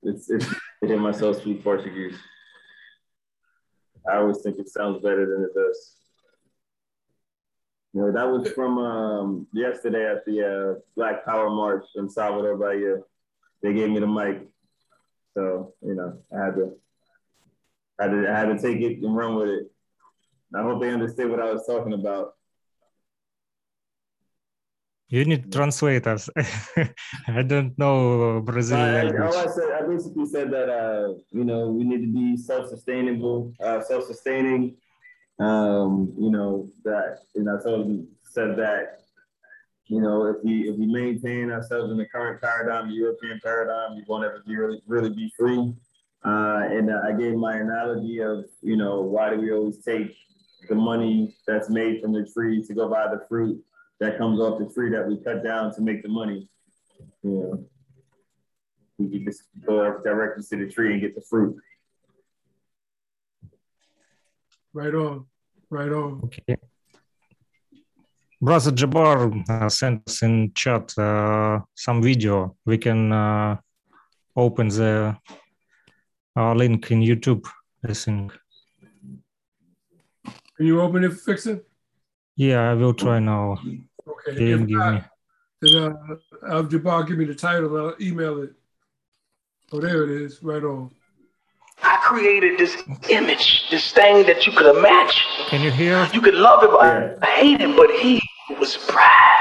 [0.04, 0.46] It's it's
[0.84, 2.18] I hear myself speak Portuguese.
[4.10, 5.96] I always think it sounds better than it does.
[7.94, 10.46] You know, that was from um, yesterday at the
[10.78, 12.98] uh, Black Power March in Salvador Bahia.
[13.62, 14.48] They gave me the mic,
[15.36, 16.76] so you know I had to,
[18.00, 19.72] I had to, I had to take it and run with it.
[20.52, 22.36] And I hope they understood what I was talking about.
[25.10, 26.30] You need translators.
[27.28, 29.36] I don't know Brazilian I, language.
[29.36, 33.82] I said, I basically said that uh, you know we need to be self-sustainable, uh,
[33.82, 34.78] self-sustaining.
[35.40, 38.98] Um, you know that, and I told him said that.
[39.88, 43.96] You know, if we if we maintain ourselves in the current paradigm, the European paradigm,
[43.96, 45.74] we won't ever be really really be free.
[46.24, 50.16] Uh, and uh, I gave my analogy of you know why do we always take
[50.68, 53.60] the money that's made from the tree to go buy the fruit
[54.00, 56.48] that comes off the tree that we cut down to make the money.
[57.24, 57.66] You know,
[58.98, 61.58] we could just go directly to the tree and get the fruit.
[64.74, 65.26] Right on.
[65.70, 66.22] Right on.
[66.26, 66.58] Okay.
[68.42, 72.56] Brother Jabbar uh, sent us in chat uh, some video.
[72.66, 73.58] We can uh,
[74.36, 75.18] open the
[76.38, 77.46] uh, link in YouTube,
[77.84, 78.32] I think.
[80.56, 81.66] Can you open it, fix it?
[82.36, 83.60] Yeah, I will try now.
[84.28, 84.38] Okay.
[84.38, 85.02] They If didn't give not, me.
[85.62, 87.76] then uh, Al Jabbar, give me the title.
[87.78, 88.52] I'll email it.
[89.72, 90.42] Oh, there it is.
[90.44, 90.92] Right on.
[91.82, 92.76] I created this
[93.10, 95.22] image, this thing that you could imagine.
[95.48, 96.10] Can you hear?
[96.14, 98.22] You could love him or hate him, but he
[98.60, 99.39] was bright.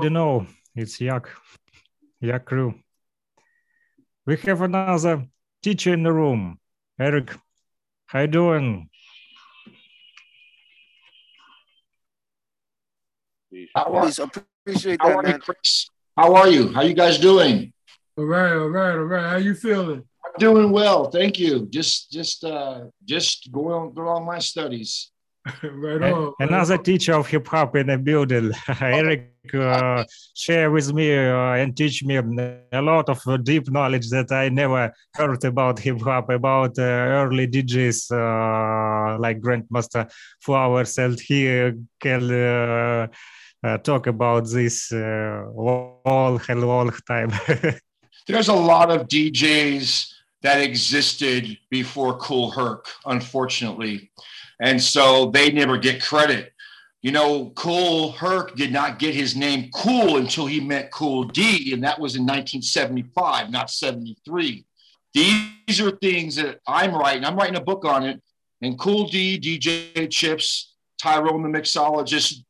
[0.00, 0.12] Already on.
[0.12, 1.28] know it's Yak,
[2.20, 2.74] Yak crew.
[4.26, 5.26] We have another
[5.62, 6.58] teacher in the room.
[6.98, 7.34] Eric,
[8.06, 8.90] how you doing?
[13.74, 15.40] How are, Please appreciate How that, are you, man.
[15.40, 15.90] Chris?
[16.16, 16.72] How are you?
[16.72, 17.72] How you guys doing?
[18.16, 19.30] All right, all right, all right.
[19.30, 20.04] How you feeling?
[20.24, 21.66] I'm doing well, thank you.
[21.70, 25.10] Just, just, uh, just going through all my studies.
[25.62, 26.34] right A- on.
[26.40, 28.52] Another teacher of hip hop in the building.
[28.80, 34.10] Eric uh, share with me uh, and teach me a lot of uh, deep knowledge
[34.10, 40.10] that I never heard about hip hop, about uh, early DJs uh, like Grandmaster
[40.40, 43.06] Flowers, and he can uh,
[43.62, 47.30] uh, talk about this uh, all a long time.
[48.26, 50.12] There's a lot of DJs
[50.42, 54.10] that existed before Kool Herc, unfortunately.
[54.60, 56.52] And so they never get credit.
[57.02, 61.72] You know, Kool Herc did not get his name Cool until he met Cool D,
[61.72, 64.66] and that was in 1975, not 73.
[65.14, 67.24] These are things that I'm writing.
[67.24, 68.20] I'm writing a book on it.
[68.60, 72.44] And Cool D, DJ Chips, Tyrone the mixologist,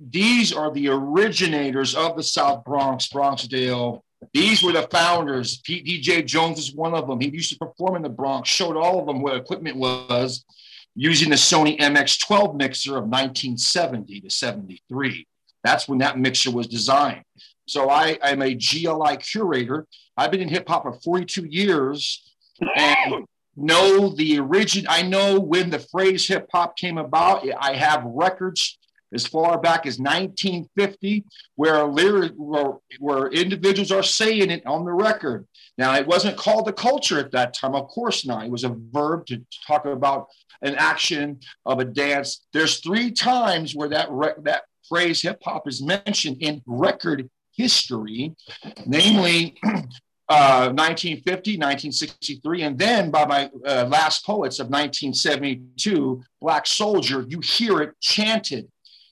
[0.00, 4.00] these are the originators of the South Bronx, Bronxdale.
[4.32, 5.58] These were the founders.
[5.58, 7.20] Pete DJ Jones is one of them.
[7.20, 10.44] He used to perform in the Bronx, showed all of them what equipment was
[10.94, 15.26] using the Sony MX12 mixer of 1970 to 73.
[15.62, 17.24] That's when that mixer was designed.
[17.66, 19.86] So I, I'm a GLI curator.
[20.16, 22.32] I've been in hip hop for 42 years
[22.76, 23.26] and
[23.56, 24.86] know the origin.
[24.88, 27.46] I know when the phrase hip hop came about.
[27.58, 28.78] I have records
[29.12, 31.24] as far back as 1950
[31.54, 35.46] where lyric where, where individuals are saying it on the record.
[35.76, 38.44] Now it wasn't called the culture at that time, of course not.
[38.44, 40.28] It was a verb to talk about
[40.62, 42.46] an action of a dance.
[42.52, 48.34] There's three times where that re- that phrase hip hop is mentioned in record history,
[48.86, 49.56] namely
[50.28, 57.40] uh, 1950, 1963, and then by my uh, last poets of 1972, Black Soldier, you
[57.40, 58.68] hear it chanted.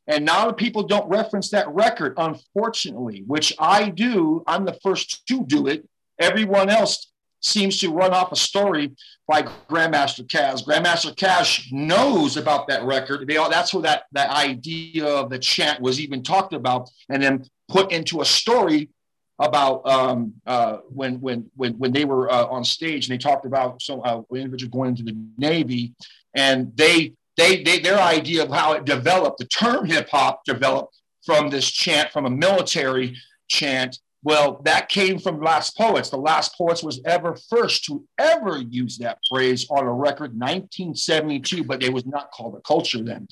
[0.07, 4.43] And now the people don't reference that record, unfortunately, which I do.
[4.47, 5.89] I'm the first to do it.
[6.23, 8.93] Everyone else seems to run off a story
[9.27, 10.65] by Grandmaster Caz.
[10.65, 13.29] Grandmaster Caz knows about that record.
[13.29, 17.93] That's where that, that idea of the chant was even talked about and then put
[17.93, 18.91] into a story
[19.39, 23.45] about um, uh, when when when when they were uh, on stage and they talked
[23.45, 25.95] about some uh, individual going into the Navy,
[26.35, 30.97] and they, they they their idea of how it developed, the term hip hop developed
[31.25, 33.17] from this chant, from a military
[33.49, 33.99] chant.
[34.25, 36.11] Well, that came from Last Poets.
[36.11, 41.65] The Last Poets was ever first to ever use that phrase on a record, 1972,
[41.65, 43.27] but it was not called a culture then.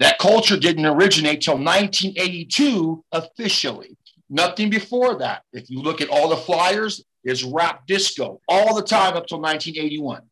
[0.00, 3.96] That culture didn't originate till 1982 officially.
[4.28, 5.42] Nothing before that.
[5.52, 9.40] If you look at all the flyers, is rap disco all the time up till
[9.40, 10.22] 1981.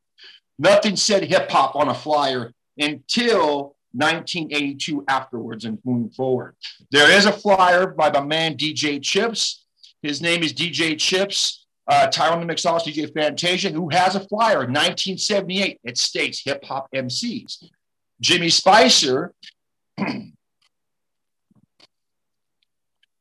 [0.58, 6.54] Nothing said hip hop on a flyer until 1982 afterwards and moving forward.
[6.90, 9.61] There is a flyer by the man DJ Chips.
[10.02, 14.58] His name is DJ Chips, uh, Tyrone the Mixologist, DJ Fantasia, who has a flyer
[14.58, 15.78] 1978.
[15.84, 17.64] It states hip hop MCs.
[18.20, 19.32] Jimmy Spicer,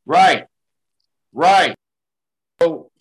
[0.06, 0.46] right,
[1.34, 1.76] Right.
[2.62, 2.92] So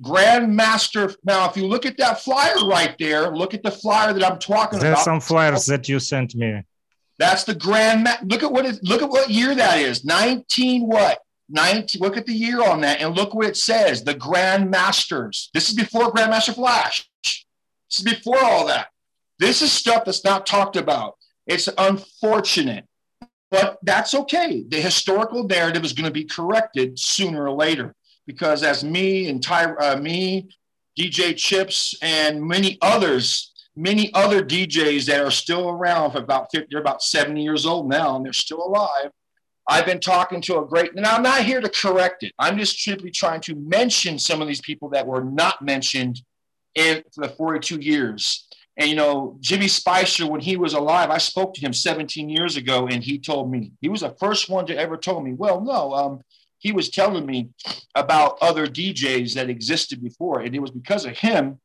[0.00, 1.14] Grandmaster.
[1.24, 4.38] Now, if you look at that flyer right there, look at the flyer that I'm
[4.38, 5.04] talking There's about.
[5.04, 6.62] some flyers that you sent me.
[7.18, 8.04] That's the Grand.
[8.04, 8.78] Ma- look at what it.
[8.82, 10.04] Look at what year that is.
[10.04, 11.18] 19 what?
[11.48, 12.00] 19.
[12.00, 14.04] Look at the year on that and look what it says.
[14.04, 15.50] The Grand Masters.
[15.54, 17.08] This is before Grandmaster Flash.
[17.22, 17.44] This
[17.98, 18.88] is before all that.
[19.38, 21.16] This is stuff that's not talked about.
[21.46, 22.84] It's unfortunate.
[23.50, 24.64] But that's okay.
[24.68, 27.94] The historical narrative is going to be corrected sooner or later
[28.26, 30.50] because as me and Ty, uh, me,
[30.98, 36.68] DJ Chips, and many others, many other DJs that are still around for about 50,
[36.70, 39.10] they're about 70 years old now and they're still alive.
[39.68, 42.32] I've been talking to a great, and I'm not here to correct it.
[42.38, 46.22] I'm just simply trying to mention some of these people that were not mentioned
[46.74, 48.48] in the 42 years.
[48.78, 52.56] And you know, Jimmy Spicer, when he was alive, I spoke to him 17 years
[52.56, 55.60] ago, and he told me he was the first one to ever told me, well,
[55.60, 56.20] no, um,
[56.58, 57.50] he was telling me
[57.94, 61.60] about other DJs that existed before, and it was because of him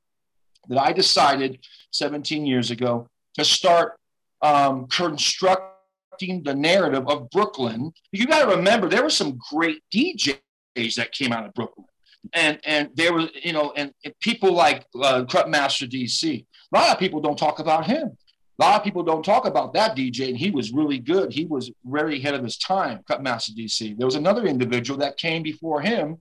[0.67, 1.59] that I decided
[1.91, 3.95] 17 years ago to start
[4.41, 5.72] um, constructing
[6.19, 7.91] the narrative of Brooklyn.
[8.11, 11.85] You got to remember, there were some great DJs that came out of Brooklyn,
[12.33, 16.45] and and there was you know, and, and people like uh, Master DC.
[16.73, 18.17] A lot of people don't talk about him.
[18.59, 21.33] A lot of people don't talk about that DJ, and he was really good.
[21.33, 23.97] He was very ahead of his time, Cutmaster DC.
[23.97, 26.17] There was another individual that came before him.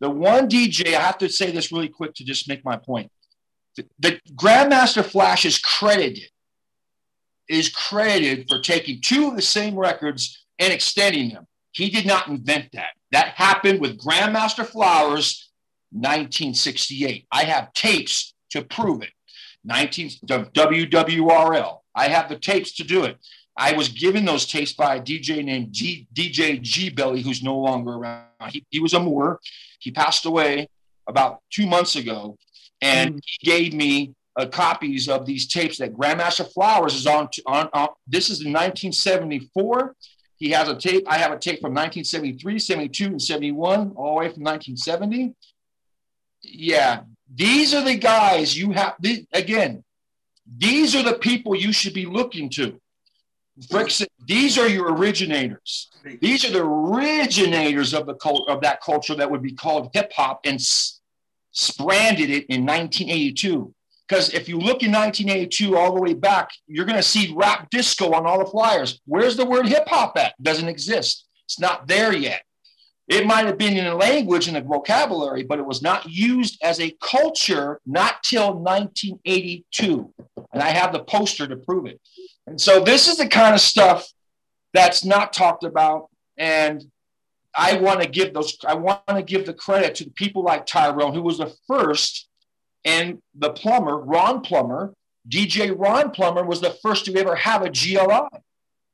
[0.00, 3.10] The one DJ, I have to say this really quick to just make my point.
[3.76, 6.28] The, the Grandmaster Flash is credited,
[7.48, 11.46] is credited for taking two of the same records and extending them.
[11.72, 12.92] He did not invent that.
[13.10, 15.50] That happened with Grandmaster Flowers,
[15.90, 17.26] 1968.
[17.30, 19.10] I have tapes to prove it.
[19.64, 21.78] 19 WWRL.
[21.94, 23.18] I have the tapes to do it.
[23.56, 27.56] I was given those tapes by a DJ named G, DJ G Belly, who's no
[27.56, 28.26] longer around.
[28.50, 29.40] He, he was a Moor.
[29.78, 30.68] He passed away
[31.06, 32.36] about two months ago,
[32.80, 33.20] and mm.
[33.24, 37.88] he gave me uh, copies of these tapes that Grandmaster Flowers is on, on, on.
[38.06, 39.94] This is in 1974.
[40.36, 41.04] He has a tape.
[41.08, 45.34] I have a tape from 1973, 72, and 71, all the way from 1970.
[46.42, 47.02] Yeah,
[47.34, 48.96] These are the guys you have,
[49.32, 49.82] again,
[50.58, 52.78] these are the people you should be looking to.
[54.26, 55.90] These are your originators.
[56.20, 60.12] These are the originators of the cult of that culture that would be called hip
[60.14, 61.00] hop and s-
[61.78, 63.72] branded it in 1982.
[64.08, 67.70] Because if you look in 1982 all the way back, you're going to see rap
[67.70, 69.00] disco on all the flyers.
[69.06, 70.34] Where's the word hip hop at?
[70.42, 71.26] Doesn't exist.
[71.46, 72.42] It's not there yet.
[73.06, 76.58] It might have been in a language and a vocabulary, but it was not used
[76.62, 80.12] as a culture not till 1982.
[80.52, 82.00] And I have the poster to prove it.
[82.46, 84.06] And so this is the kind of stuff
[84.72, 86.08] that's not talked about.
[86.38, 86.82] And
[87.56, 90.66] I want to give those, I want to give the credit to the people like
[90.66, 92.28] Tyrone, who was the first,
[92.84, 94.94] and the plumber, Ron Plummer,
[95.28, 98.28] DJ Ron Plummer was the first to ever have a GLI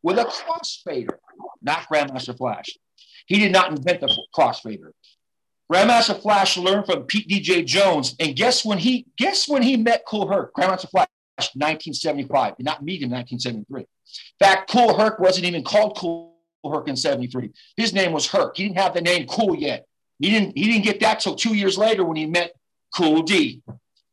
[0.03, 1.17] with a crossfader,
[1.61, 2.71] not Grandmaster Flash.
[3.27, 4.93] He did not invent the crossfader.
[5.71, 10.05] Grandmaster Flash learned from Pete DJ Jones, and guess when he guess when he met
[10.07, 12.57] Kool Herc, Grandmaster Flash, 1975.
[12.57, 13.81] Did not meet in 1973.
[13.81, 13.87] In
[14.39, 16.35] fact, Kool Herc wasn't even called Kool
[16.65, 17.51] Herc in 73.
[17.77, 18.57] His name was Herc.
[18.57, 19.87] He didn't have the name Cool yet.
[20.19, 22.53] He didn't he didn't get that till two years later when he met
[22.95, 23.63] Cool D.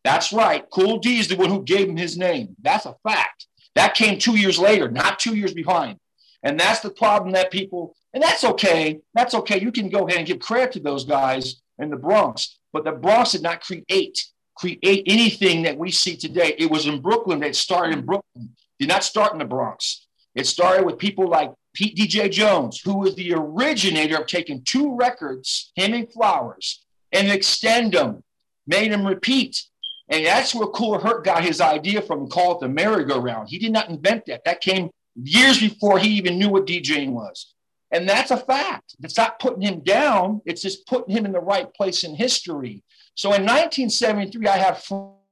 [0.03, 0.63] That's right.
[0.71, 2.55] Cool D is the one who gave him his name.
[2.61, 3.47] That's a fact.
[3.75, 5.99] That came two years later, not two years behind.
[6.43, 8.99] And that's the problem that people, and that's okay.
[9.13, 9.59] That's okay.
[9.59, 12.91] You can go ahead and give credit to those guys in the Bronx, but the
[12.91, 14.17] Bronx did not create
[14.57, 16.55] create anything that we see today.
[16.57, 18.55] It was in Brooklyn that started in Brooklyn.
[18.80, 20.07] Did not start in the Bronx.
[20.34, 24.95] It started with people like Pete DJ Jones, who was the originator of taking two
[24.95, 28.23] records, him and Flowers, and extend them,
[28.68, 29.63] made him repeat.
[30.09, 33.49] And that's where Kool Herc got his idea from, called the merry-go-round.
[33.49, 34.43] He did not invent that.
[34.45, 37.53] That came years before he even knew what DJing was.
[37.91, 38.95] And that's a fact.
[39.01, 42.84] It's not putting him down, it's just putting him in the right place in history.
[43.15, 44.84] So in 1973, I have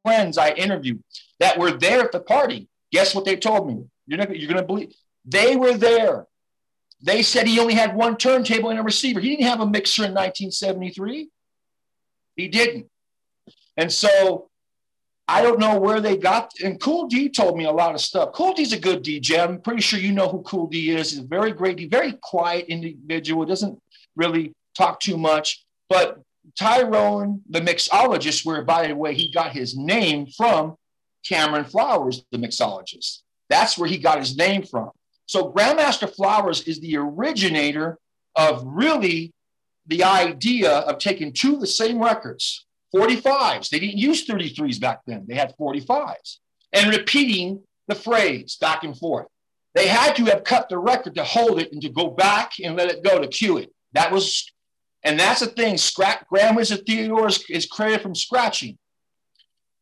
[0.03, 1.03] friends I interviewed
[1.39, 2.67] that were there at the party.
[2.91, 3.85] Guess what they told me?
[4.07, 4.93] You're, not, you're going to believe.
[5.25, 6.27] They were there.
[7.01, 9.19] They said he only had one turntable and a receiver.
[9.19, 11.29] He didn't have a mixer in 1973.
[12.35, 12.87] He didn't.
[13.77, 14.49] And so
[15.27, 16.51] I don't know where they got.
[16.63, 18.33] And Cool D told me a lot of stuff.
[18.33, 19.43] Cool D's a good DJ.
[19.43, 21.11] I'm pretty sure you know who Cool D is.
[21.11, 23.45] He's a very great, very quiet individual.
[23.45, 23.79] Doesn't
[24.15, 25.65] really talk too much.
[25.89, 26.19] But
[26.57, 30.75] Tyrone, the mixologist, where by the way he got his name from,
[31.27, 33.21] Cameron Flowers, the mixologist.
[33.49, 34.91] That's where he got his name from.
[35.25, 37.97] So Grandmaster Flowers is the originator
[38.35, 39.33] of really
[39.87, 42.64] the idea of taking two of the same records,
[42.95, 43.69] 45s.
[43.69, 45.25] They didn't use 33s back then.
[45.27, 46.37] They had 45s
[46.71, 49.27] and repeating the phrase back and forth.
[49.73, 52.77] They had to have cut the record to hold it and to go back and
[52.77, 53.71] let it go to cue it.
[53.93, 54.49] That was,
[55.03, 55.77] and that's the thing.
[55.77, 58.77] Scratch, Grand Wizard Theodore is, is credited from scratching.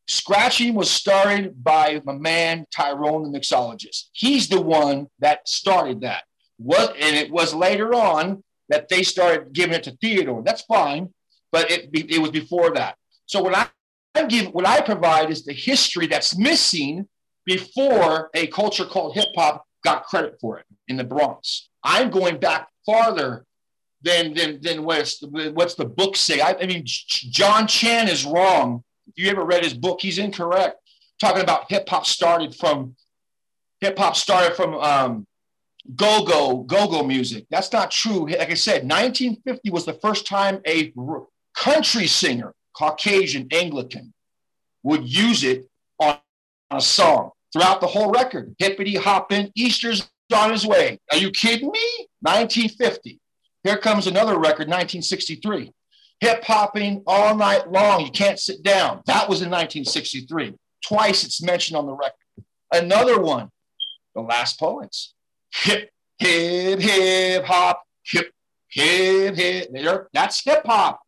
[0.08, 4.10] Scratching was started by my man Tyrone, the mixologist.
[4.12, 6.24] He's the one that started that.
[6.58, 10.44] What and it was later on that they started giving it to Theodore.
[10.44, 11.14] That's fine,
[11.52, 12.98] but it, it was before that.
[13.26, 13.72] So what
[14.16, 17.08] I, give, what I provide is the history that's missing
[17.46, 21.70] before a culture called hip hop got credit for it in the Bronx.
[21.84, 23.46] I'm going back farther
[24.02, 26.42] than than than what's the, what's the book say.
[26.42, 28.84] I, I mean, John Chan is wrong.
[29.08, 30.78] If you ever read his book, he's incorrect.
[31.20, 32.96] Talking about hip hop started from
[33.82, 35.28] hip hop started from um,
[35.96, 37.46] go go go go music.
[37.50, 38.28] That's not true.
[38.28, 40.94] Like I said, 1950 was the first time a
[41.56, 44.14] country singer, Caucasian Anglican,
[44.84, 45.66] would use it
[46.00, 46.18] on,
[46.72, 48.56] a song throughout the whole record.
[48.58, 51.00] Hippity hopping, Easter's on his way.
[51.12, 52.08] Are you kidding me?
[52.22, 53.20] 1950.
[53.64, 55.72] Here comes another record, 1963.
[56.20, 58.02] Hip hopping all night long.
[58.06, 59.02] You can't sit down.
[59.06, 60.56] That was in 1963.
[60.88, 62.16] Twice it's mentioned on the record.
[62.72, 63.50] Another one,
[64.16, 65.14] The Last Poets.
[65.54, 68.32] Hip, hip, hip hop, hip,
[68.70, 69.70] hip, hip.
[69.72, 71.03] There, that's hip hop.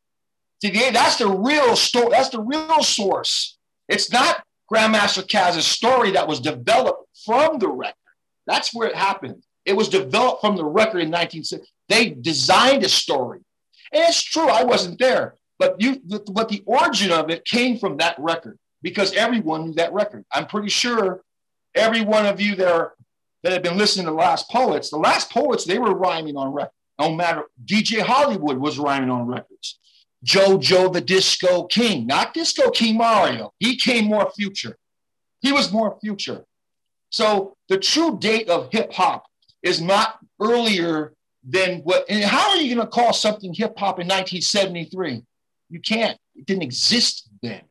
[0.65, 2.09] Today, that's the real story.
[2.09, 3.57] That's the real source.
[3.87, 7.93] It's not Grandmaster Caz's story that was developed from the record.
[8.47, 9.43] That's where it happened.
[9.65, 11.67] It was developed from the record in 1960.
[11.87, 13.41] They designed a story.
[13.93, 17.97] And it's true, I wasn't there, but you, but the origin of it came from
[17.97, 20.25] that record because everyone knew that record.
[20.31, 21.21] I'm pretty sure
[21.75, 22.93] every one of you there
[23.43, 26.51] that have been listening to the Last Poets, the Last Poets, they were rhyming on
[26.51, 26.71] record.
[26.99, 29.79] No matter, DJ Hollywood was rhyming on records.
[30.23, 33.53] JoJo the Disco King, not Disco King Mario.
[33.59, 34.77] He came more future.
[35.41, 36.45] He was more future.
[37.09, 39.25] So the true date of hip hop
[39.61, 41.13] is not earlier
[41.43, 42.05] than what.
[42.09, 45.23] And how are you going to call something hip hop in 1973?
[45.69, 46.17] You can't.
[46.35, 47.61] It didn't exist then.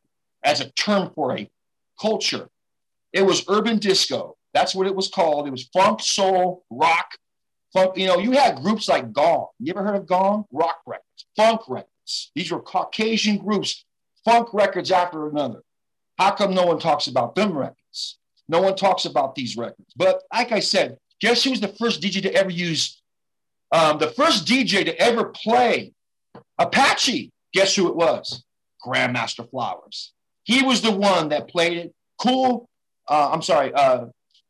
[0.43, 1.49] as a term for a
[1.99, 2.47] culture.
[3.11, 4.37] It was urban disco.
[4.53, 5.47] That's what it was called.
[5.47, 7.07] It was funk, soul, rock,
[7.73, 7.97] funk.
[7.97, 9.47] You know, you had groups like Gong.
[9.59, 10.45] You ever heard of Gong?
[10.51, 11.89] Rock records, funk records.
[12.35, 13.85] These were Caucasian groups,
[14.23, 15.61] funk records after another.
[16.17, 18.17] How come no one talks about them records?
[18.47, 19.93] No one talks about these records.
[19.95, 23.01] But like I said, guess who was the first DJ to ever use,
[23.71, 25.93] um, the first DJ to ever play
[26.57, 27.31] Apache?
[27.53, 28.43] Guess who it was?
[28.85, 30.13] Grandmaster Flowers.
[30.43, 31.93] He was the one that played it.
[32.21, 32.69] Cool.
[33.09, 33.73] Uh, I'm sorry.
[33.73, 34.05] Uh,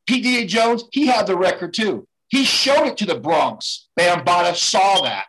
[0.10, 2.08] PDA Jones, he had the record too.
[2.28, 3.88] He showed it to the Bronx.
[3.99, 5.28] Bambaataa saw that.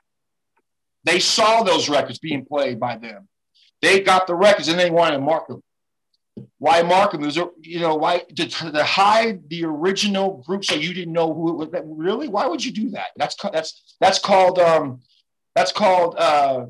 [1.06, 3.28] They saw those records being played by them.
[3.80, 5.62] They got the records and they wanted to mark them.
[6.58, 7.22] Why mark them?
[7.22, 11.62] Was, you know, why to, to hide the original group so you didn't know who
[11.62, 11.82] it was?
[11.86, 12.28] Really?
[12.28, 13.08] Why would you do that?
[13.16, 15.00] That's that's that's called um,
[15.54, 16.66] that's called uh,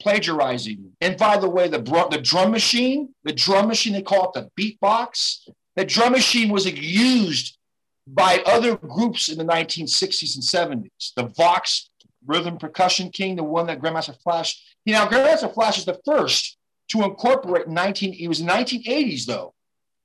[0.00, 0.92] plagiarizing.
[1.00, 1.80] And by the way, the
[2.10, 5.48] the drum machine, the drum machine, they call it the beatbox.
[5.76, 7.58] The drum machine was used
[8.06, 11.12] by other groups in the 1960s and 70s.
[11.16, 11.89] The Vox
[12.30, 14.62] Rhythm Percussion King, the one that Grandmaster Flash.
[14.84, 16.56] You know, Grandmaster Flash is the first
[16.88, 18.14] to incorporate 19.
[18.14, 19.54] It was in the 1980s though.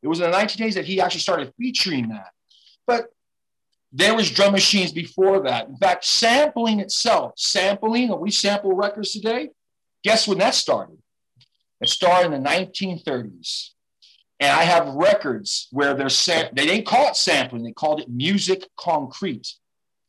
[0.02, 2.32] It was in the 1980s that he actually started featuring that.
[2.86, 3.08] But
[3.92, 5.68] there was drum machines before that.
[5.68, 9.50] In fact, sampling itself, sampling, or we sample records today,
[10.06, 11.00] Guess when that started?
[11.82, 13.72] It started in the 1930s.
[14.40, 18.08] And I have records where they're sam- they didn't call it sampling, they called it
[18.08, 19.56] music concrete.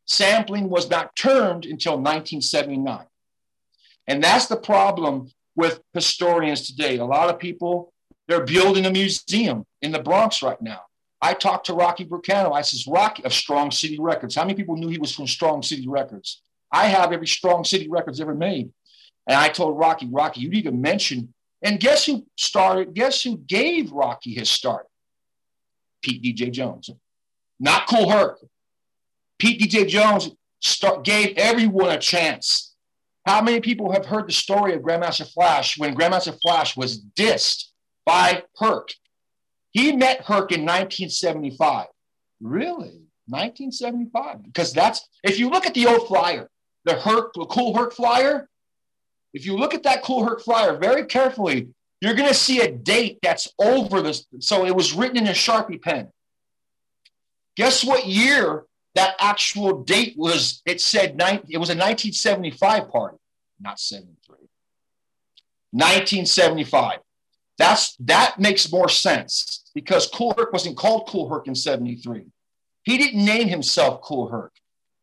[0.07, 3.05] Sampling was not termed until 1979.
[4.07, 6.99] And that's the problem with historians today.
[6.99, 7.93] A lot of people,
[8.29, 10.83] they're building a museum in the Bronx right now.
[11.21, 12.53] I talked to Rocky Bucano.
[12.53, 14.35] I says, Rocky of Strong City Records.
[14.35, 16.43] How many people knew he was from Strong City Records?
[16.71, 18.71] I have every Strong City Records ever made.
[19.27, 21.33] And I told Rocky, Rocky, you need to mention.
[21.63, 22.95] And guess who started?
[22.95, 24.87] Guess who gave Rocky his start?
[26.03, 26.91] Pete DJ Jones.
[27.59, 28.39] Not Kool Herc.
[29.39, 30.30] Pete DJ Jones
[30.61, 32.74] start, gave everyone a chance.
[33.26, 37.66] How many people have heard the story of Grandmaster Flash when Grandmaster Flash was dissed
[38.05, 38.91] by Herc?
[39.72, 41.87] He met Herc in 1975.
[42.41, 43.03] Really?
[43.28, 44.45] 1975?
[44.45, 46.49] Because that's, if you look at the old flyer,
[46.84, 48.49] the Herc, the Kool Herc flyer,
[49.34, 51.68] if you look at that Kool Herc flyer very carefully,
[52.01, 54.24] you're going to see a date that's over this.
[54.40, 56.09] So it was written in a Sharpie pen.
[57.56, 58.65] Guess what year
[58.97, 60.62] that actual date was?
[60.66, 61.10] It said
[61.48, 63.18] it was a 1975 party,
[63.60, 64.36] not 73.
[65.70, 66.98] 1975.
[67.59, 72.27] That's that makes more sense because Kool Herc wasn't called Kool Herc in 73.
[72.85, 74.52] He didn't name himself Kool Herc.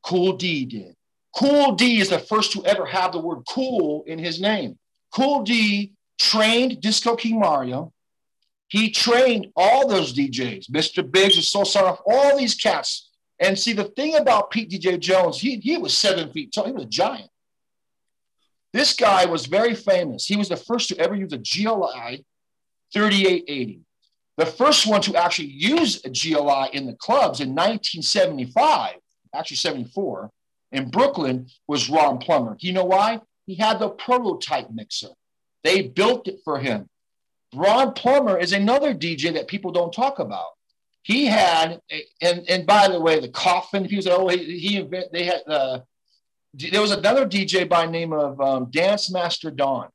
[0.03, 0.95] Cool D did.
[1.35, 4.77] Cool D is the first to ever have the word cool in his name.
[5.11, 7.91] Cool D trained Disco King Mario.
[8.67, 11.09] He trained all those DJs, Mr.
[11.09, 13.11] Biggs and Soul Son, all these cats.
[13.39, 16.65] And see, the thing about Pete DJ Jones, he, he was seven feet tall.
[16.65, 17.29] He was a giant.
[18.71, 20.25] This guy was very famous.
[20.25, 22.25] He was the first to ever use a GLI
[22.93, 23.81] 3880.
[24.37, 28.95] The first one to actually use a GLI in the clubs in 1975,
[29.35, 30.31] actually 74,
[30.71, 32.57] in Brooklyn was Ron Plummer.
[32.59, 33.19] You know why?
[33.45, 35.09] He had the prototype mixer.
[35.63, 36.89] They built it for him.
[37.53, 40.49] Ron Plummer is another DJ that people don't talk about.
[41.03, 41.81] He had,
[42.21, 43.83] and and by the way, the coffin.
[43.83, 45.79] He was oh he, he they had uh,
[46.53, 49.89] there was another DJ by name of um, Dance Master Don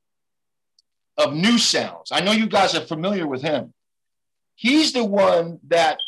[1.17, 2.13] of New Sounds.
[2.13, 3.73] I know you guys are familiar with him.
[4.55, 5.99] He's the one that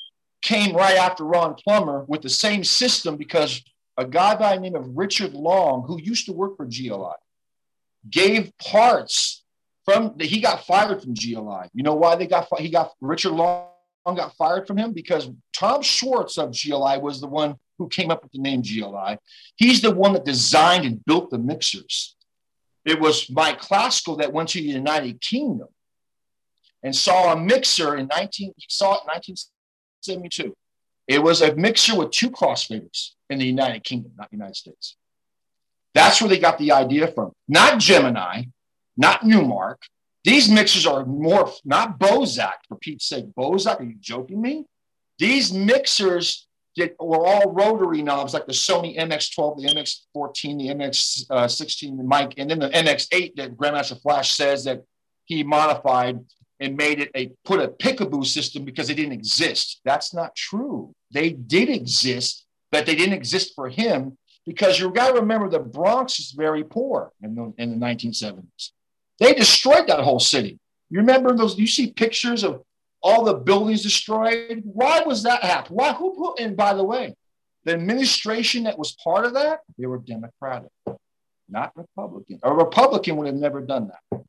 [0.43, 3.63] came right after Ron Plummer with the same system because
[3.97, 7.15] a guy by the name of Richard Long, who used to work for GLI,
[8.11, 9.45] gave parts
[9.85, 11.69] from he got fired from GLI.
[11.73, 13.70] You know why they got he got Richard Long
[14.07, 18.23] got fired from him because Tom Schwartz of GLI was the one who came up
[18.23, 19.19] with the name GLI.
[19.57, 22.17] He's the one that designed and built the mixers.
[22.85, 25.69] It was Mike Classical that went to the United Kingdom
[26.83, 30.57] and saw a mixer in 19 he saw it in 1972.
[31.07, 34.97] It was a mixer with two crossfaders in the United Kingdom, not the United States.
[35.95, 37.33] That's where they got the idea from.
[37.49, 38.45] Not Gemini,
[38.97, 39.77] not Numark.
[40.25, 43.27] These mixers are more, not Bozak, for Pete's sake.
[43.37, 44.67] Bozak, are you joking me?
[45.19, 51.97] These mixers that were all rotary knobs like the Sony MX12, the MX14, the MX16,
[51.97, 54.83] the mic, and then the MX8 that Grandmaster Flash says that
[55.25, 56.21] he modified
[56.61, 59.81] and made it a put a peek-a-boo system because it didn't exist.
[59.85, 60.95] That's not true.
[61.11, 64.17] They did exist but they didn't exist for him
[64.47, 68.71] because you've got to remember the Bronx is very poor in the, in the 1970s.
[69.21, 70.59] They destroyed that whole city.
[70.89, 71.57] You remember those?
[71.59, 72.63] You see pictures of
[73.03, 74.63] all the buildings destroyed.
[74.65, 75.77] Why was that happen?
[75.77, 75.93] Why?
[75.93, 76.41] Who put?
[76.41, 77.15] And by the way,
[77.65, 80.71] the administration that was part of that, they were Democratic,
[81.49, 82.41] not Republican.
[82.43, 84.23] A Republican would have never done that.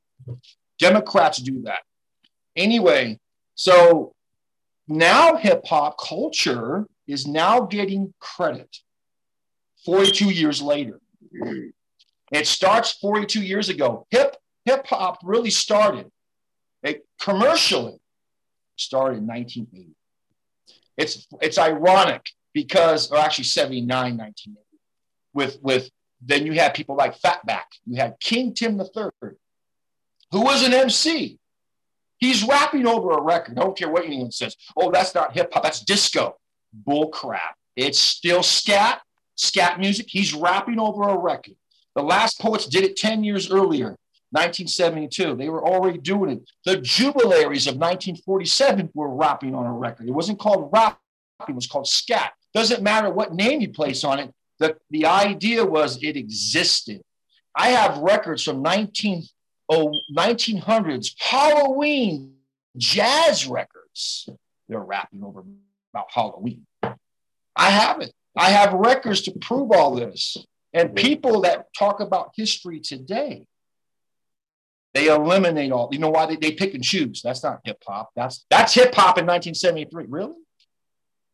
[0.78, 1.80] Democrats do that.
[2.56, 3.18] Anyway,
[3.56, 4.14] so
[4.88, 8.78] now hip hop culture is now getting credit
[9.86, 11.00] 42 years later.
[12.32, 14.06] It starts 42 years ago.
[14.12, 14.36] Hip
[14.66, 16.12] hip hop really started
[16.84, 18.00] it commercially
[18.76, 19.96] started in 1980.
[20.98, 24.60] It's it's ironic because, or actually 79, 1980,
[25.34, 25.90] with with
[26.22, 27.66] then you had people like Fatback.
[27.86, 29.32] You had King Tim III,
[30.32, 31.40] who was an MC.
[32.18, 33.58] He's rapping over a record.
[33.58, 34.56] I don't care what anyone says.
[34.78, 35.64] Oh, that's not hip hop.
[35.64, 36.38] That's disco.
[36.72, 37.56] Bull crap.
[37.76, 39.02] It's still scat,
[39.36, 40.08] scat music.
[40.10, 41.56] He's rapping over a record.
[41.96, 43.98] The last poets did it 10 years earlier,
[44.32, 45.36] 1972.
[45.36, 46.52] They were already doing it.
[46.66, 50.08] The Jubalaires of 1947 were rapping on a record.
[50.08, 51.00] It wasn't called rap,
[51.48, 52.34] it was called scat.
[52.54, 54.32] Doesn't matter what name you place on it.
[54.60, 57.02] The, the idea was it existed.
[57.56, 59.24] I have records from 19,
[59.70, 62.36] oh, 1900s Halloween
[62.78, 64.30] jazz records.
[64.70, 65.44] They're rapping over
[65.94, 66.66] about Halloween.
[66.82, 68.14] I have it.
[68.38, 70.38] I have records to prove all this.
[70.74, 73.46] And people that talk about history today,
[74.94, 75.90] they eliminate all.
[75.92, 77.22] You know why they, they pick and choose?
[77.22, 78.12] That's not hip hop.
[78.16, 80.06] That's that's hip hop in 1973.
[80.10, 80.36] Really?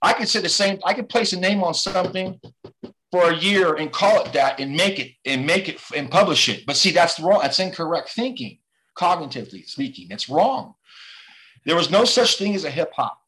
[0.02, 0.80] I could say the same.
[0.86, 2.40] I could place a name on something
[3.12, 6.50] for a year and call it that and make it and make it and publish
[6.50, 6.66] it.
[6.66, 7.40] But see, that's wrong.
[7.42, 8.60] That's incorrect thinking,
[8.96, 10.08] cognitively speaking.
[10.12, 10.76] It's wrong.
[11.66, 13.20] There was no such thing as a hip hop.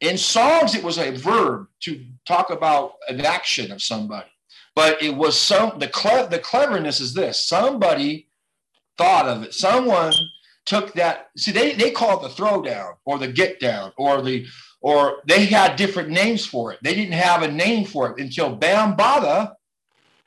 [0.00, 4.30] In songs, it was a verb to talk about an action of somebody.
[4.74, 8.28] But it was some the cle- the cleverness is this: somebody
[8.98, 9.54] thought of it.
[9.54, 10.12] Someone
[10.66, 11.28] took that.
[11.36, 14.46] See, they they call it the throwdown or the get down or the
[14.80, 16.78] or they had different names for it.
[16.82, 19.52] They didn't have a name for it until Bambaataa,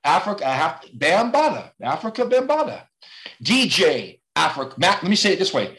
[0.03, 2.83] Africa, Bambaataa, Afrika Bambaataa,
[3.41, 4.75] DJ Africa.
[4.77, 5.77] Let me say it this way: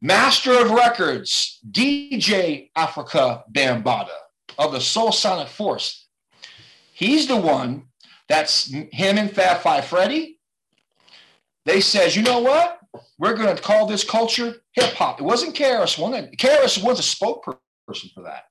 [0.00, 4.08] Master of Records, DJ Afrika Bambaataa
[4.58, 6.06] of the Soulsonic Force.
[6.92, 7.84] He's the one
[8.28, 10.33] that's him and Fab Five Freddy.
[11.64, 12.78] They says, you know what?
[13.18, 15.20] We're going to call this culture hip hop.
[15.20, 16.12] It wasn't KRS One.
[16.12, 18.44] KRS was a spokesperson for that.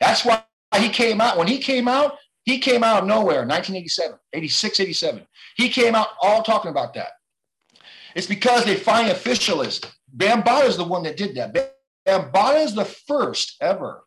[0.00, 0.42] That's why
[0.78, 1.36] he came out.
[1.36, 5.26] When he came out, he came out of nowhere 1987, 86, 87.
[5.56, 7.12] He came out all talking about that.
[8.14, 9.86] It's because they find officialist.
[10.16, 11.74] Bambaataa is the one that did that.
[12.06, 14.04] Bambaataa is the first ever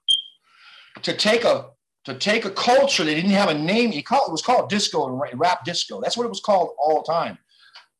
[1.01, 1.69] to take a
[2.05, 3.91] to take a culture that didn't have a name.
[3.91, 5.99] He called it was called disco and rap disco.
[5.99, 7.37] That's what it was called all the time.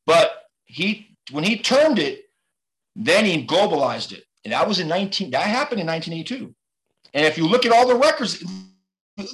[0.08, 2.24] But he when he termed it,
[2.96, 5.30] then he globalized it, and that was in 19.
[5.30, 6.56] That happened in 1982.
[7.14, 8.44] And if you look at all the records,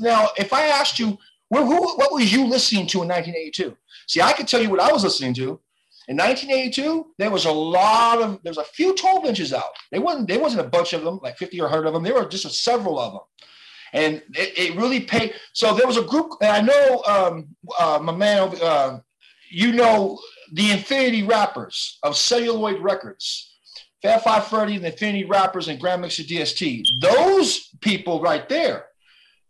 [0.02, 1.18] now if I asked you,
[1.50, 3.78] well, who, what was you listening to in 1982?
[4.08, 5.62] See, I could tell you what I was listening to.
[6.10, 9.72] In 1982, there was a lot of there's a few 12 inches out.
[9.92, 12.04] They wasn't there wasn't a bunch of them, like 50 or 100 of them.
[12.04, 13.22] There were just a, several of them
[13.94, 15.34] and it, it, really paid.
[15.54, 19.00] So there was a group, and I know um, uh, my man, uh,
[19.50, 20.20] you know,
[20.54, 23.56] the Infinity Rappers of Celluloid Records,
[24.04, 26.86] Fab Five Freddy, the Infinity Rappers, and Grand Mixer DST.
[27.02, 28.86] Those people right there,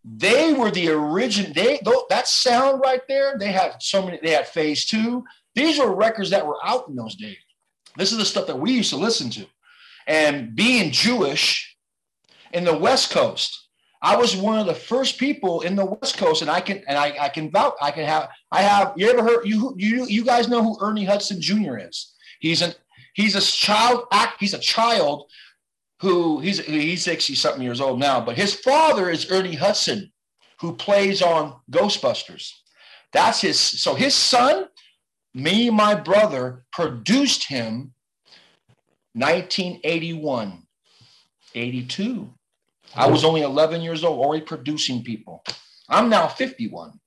[0.05, 1.51] they were the origin.
[1.53, 3.37] They that sound right there.
[3.37, 4.17] They had so many.
[4.23, 5.25] They had Phase Two.
[5.55, 7.37] These were records that were out in those days.
[7.97, 9.45] This is the stuff that we used to listen to,
[10.07, 11.75] and being Jewish
[12.53, 13.62] in the West Coast
[14.03, 16.97] I was one of the first people in the West Coast, and I can and
[16.97, 17.75] I, I can vouch.
[17.81, 18.29] I can have.
[18.51, 18.93] I have.
[18.97, 19.47] You ever heard?
[19.47, 21.77] You you you guys know who Ernie Hudson Jr.
[21.77, 22.13] is?
[22.41, 22.73] He's an
[23.13, 24.41] he's a child act.
[24.41, 25.31] He's a child
[26.01, 30.11] who he's he's sixty something years old now, but his father is Ernie Hudson,
[30.59, 32.51] who plays on Ghostbusters.
[33.13, 33.57] That's his.
[33.57, 34.65] So his son,
[35.33, 37.93] me, my brother, produced him.
[39.15, 40.63] 1981,
[41.53, 42.33] 82.
[42.95, 45.43] I was only 11 years old, already producing people.
[45.89, 46.99] I'm now 51.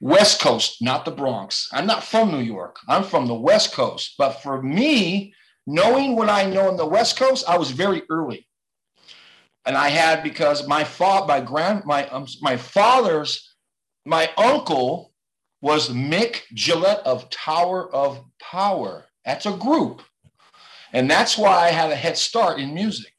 [0.00, 1.68] West Coast, not the Bronx.
[1.72, 2.78] I'm not from New York.
[2.88, 4.14] I'm from the West Coast.
[4.18, 5.34] But for me,
[5.66, 8.46] knowing what I know in the West Coast, I was very early.
[9.64, 13.52] And I had because my father, my grand, my um, my father's,
[14.04, 15.12] my uncle
[15.60, 19.06] was Mick Gillette of Tower of Power.
[19.24, 20.02] That's a group,
[20.92, 23.15] and that's why I had a head start in music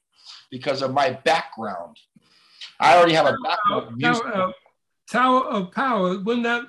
[0.49, 1.97] because of my background.
[2.79, 4.53] I already have a background Tower,
[5.09, 6.63] Tower of Power, wasn't that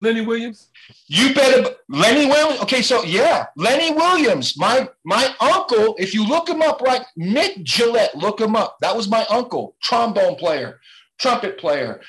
[0.00, 0.68] Lenny Williams?
[1.06, 2.60] You better Lenny Williams.
[2.62, 4.56] Okay, so yeah, Lenny Williams.
[4.58, 5.94] My my uncle.
[5.98, 8.14] If you look him up, right, Mick Gillette.
[8.14, 8.76] Look him up.
[8.80, 10.80] That was my uncle, trombone player,
[11.18, 12.00] trumpet player.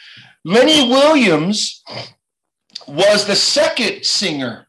[0.44, 1.84] Lenny Williams
[2.88, 4.68] was the second singer.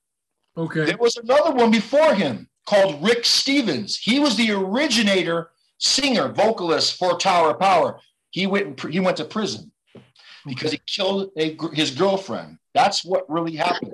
[0.57, 0.85] Okay.
[0.87, 3.99] There was another one before him called Rick Stevens.
[3.99, 8.01] He was the originator singer, vocalist for Tower of Power.
[8.31, 9.73] He went he went to prison
[10.47, 12.59] because he killed a, his girlfriend.
[12.75, 13.93] That's what really happened.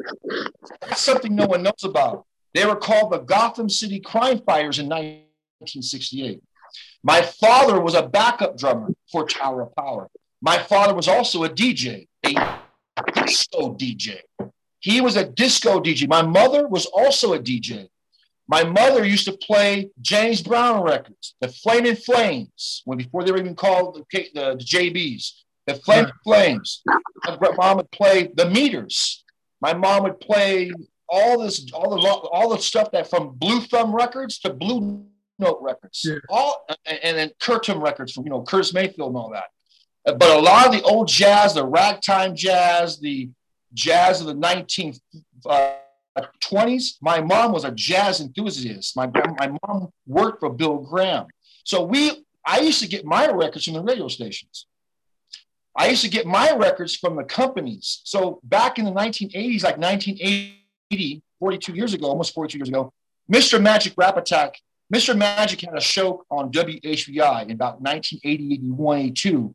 [0.81, 2.27] That's something no one knows about.
[2.55, 6.43] They were called the Gotham City Crime Fighters in 1968.
[7.03, 10.09] My father was a backup drummer for Tower of Power.
[10.41, 12.33] My father was also a DJ, a
[13.15, 14.19] disco DJ.
[14.81, 16.09] He was a disco DJ.
[16.09, 17.89] My mother was also a DJ.
[18.49, 23.39] My mother used to play James Brown records, the Flaming Flames, when before they were
[23.39, 25.31] even called the, K- the, the JBs,
[25.67, 26.83] the Flaming Flames.
[27.25, 29.25] My mom would play the Meters.
[29.61, 30.73] My mom would play
[31.09, 35.05] all this, all the all the stuff that from Blue Thumb Records to Blue
[35.39, 39.31] Note Records, all and, and then Curtom Records from you know Curtis Mayfield and all
[39.31, 39.45] that.
[40.07, 43.31] Uh, But a lot of the old jazz, the ragtime jazz, the
[43.73, 44.99] jazz of the 19th
[45.47, 45.75] uh,
[46.21, 48.97] 20s, my mom was a jazz enthusiast.
[48.97, 51.27] My, my mom worked for Bill Graham.
[51.65, 54.67] So we, I used to get my records from the radio stations.
[55.75, 58.03] I used to get my records from the companies.
[58.05, 62.93] So back in the 1980s, like 1980, 42 years ago, almost 42 years ago,
[63.33, 63.61] Mr.
[63.61, 64.57] Magic Rap Attack,
[64.93, 65.17] Mr.
[65.17, 69.55] Magic had a show on WHBI in about 1980, 81, 82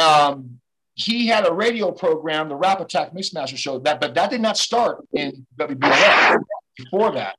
[0.00, 0.60] um,
[0.94, 4.56] he had a radio program, the Rap Attack Mixmaster Show, that but that did not
[4.56, 6.42] start in WBLS
[6.76, 7.36] before that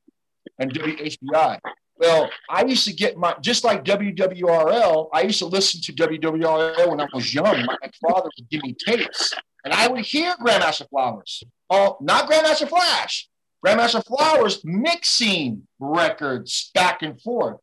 [0.60, 1.60] and WHBI.
[1.98, 5.10] Well, I used to get my just like WWRL.
[5.14, 7.66] I used to listen to WWRL when I was young.
[7.66, 11.44] My father would give me tapes, and I would hear Grandmaster Flowers.
[11.70, 13.30] Oh, not Grandmaster Flash.
[13.66, 17.62] Grandmaster Flowers mixing records back and forth.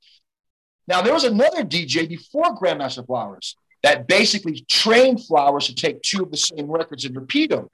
[0.86, 6.22] Now there was another DJ before Grandmaster Flowers that basically trained Flowers to take two
[6.22, 7.68] of the same records and repeat them.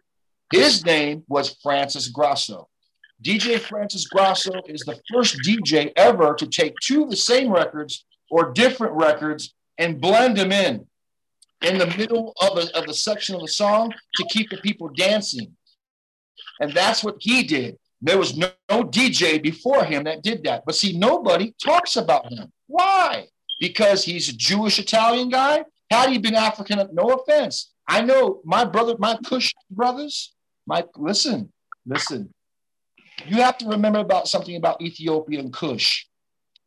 [0.53, 2.69] His name was Francis Grasso.
[3.23, 8.05] DJ Francis Grasso is the first DJ ever to take two of the same records
[8.31, 10.87] or different records and blend them in
[11.63, 14.89] in the middle of, a, of the section of the song to keep the people
[14.89, 15.57] dancing.
[16.61, 17.79] And that's what he did.
[18.03, 20.65] There was no, no DJ before him that did that.
[20.67, 22.53] But see, nobody talks about him.
[22.67, 23.27] Why?
[23.59, 25.65] Because he's a Jewish Italian guy.
[25.91, 27.73] Had he been African, no offense.
[27.89, 30.35] I know my brother, my Kush brothers,
[30.67, 31.53] my listen,
[31.87, 32.33] listen.
[33.27, 36.07] You have to remember about something about Ethiopia and Kush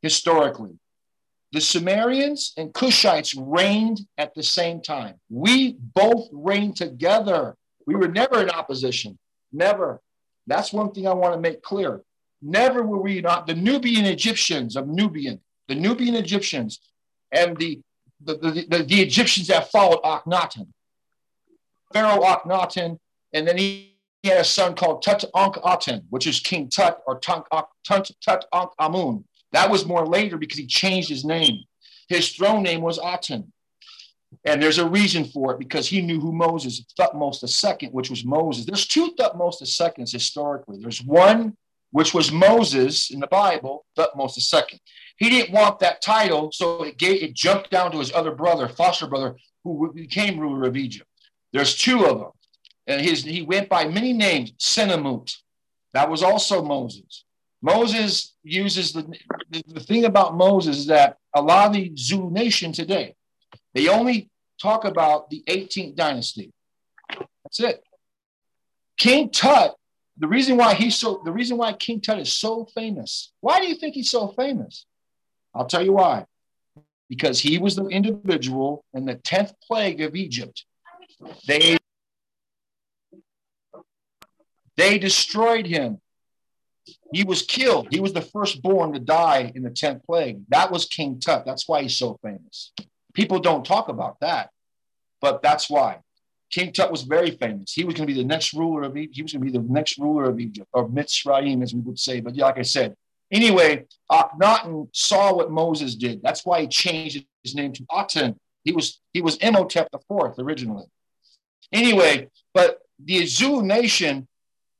[0.01, 0.79] historically.
[1.51, 5.15] The Sumerians and Kushites reigned at the same time.
[5.29, 7.55] We both reigned together.
[7.85, 9.17] We were never in opposition.
[9.51, 9.99] Never.
[10.47, 12.01] That's one thing I want to make clear.
[12.41, 16.79] Never were we not the Nubian Egyptians of Nubian, the Nubian Egyptians,
[17.31, 17.81] and the
[18.21, 20.67] the, the, the, Egyptians that followed Akhenaten,
[21.93, 22.97] Pharaoh Akhenaten,
[23.33, 25.23] and then he, he had a son called Tut
[26.09, 27.19] which is King Tut or
[28.79, 29.23] Amun.
[29.51, 31.63] That was more later because he changed his name.
[32.07, 33.51] His throne name was Aten.
[34.45, 38.23] And there's a reason for it because he knew who Moses, Thutmose II, which was
[38.23, 38.65] Moses.
[38.65, 40.79] There's two Thutmose IIs historically.
[40.79, 41.55] There's one
[41.91, 44.79] which was Moses in the Bible, Thutmose II.
[45.19, 48.69] He didn't want that title, so it, gave, it jumped down to his other brother,
[48.69, 49.35] foster brother,
[49.65, 51.07] who became ruler of Egypt.
[51.51, 52.31] There's two of them.
[52.87, 55.35] And his, he went by many names, Senenmut.
[55.93, 57.25] That was also Moses.
[57.61, 59.13] Moses uses the,
[59.49, 63.15] the, thing about Moses is that a lot of the Zulu nation today,
[63.73, 64.29] they only
[64.61, 66.53] talk about the 18th dynasty.
[67.09, 67.83] That's it.
[68.97, 69.75] King Tut,
[70.17, 73.31] the reason why he's so the reason why King Tut is so famous.
[73.41, 74.85] Why do you think he's so famous?
[75.53, 76.25] I'll tell you why.
[77.09, 80.65] Because he was the individual in the 10th plague of Egypt.
[81.47, 81.77] They
[84.77, 85.99] they destroyed him.
[87.13, 87.87] He was killed.
[87.91, 90.41] He was the firstborn to die in the 10th plague.
[90.49, 91.45] That was King Tut.
[91.45, 92.71] That's why he's so famous.
[93.13, 94.51] People don't talk about that,
[95.19, 95.99] but that's why.
[96.49, 97.73] King Tut was very famous.
[97.73, 99.15] He was going to be the next ruler of Egypt.
[99.15, 101.99] He was going to be the next ruler of Egypt, or Mitzrayim, as we would
[101.99, 102.21] say.
[102.21, 102.95] But like I said,
[103.31, 106.21] anyway, Akhenaten saw what Moses did.
[106.21, 108.39] That's why he changed his name to Aten.
[108.63, 110.85] He was he was Imhotep the fourth originally.
[111.71, 114.27] Anyway, but the Zulu nation,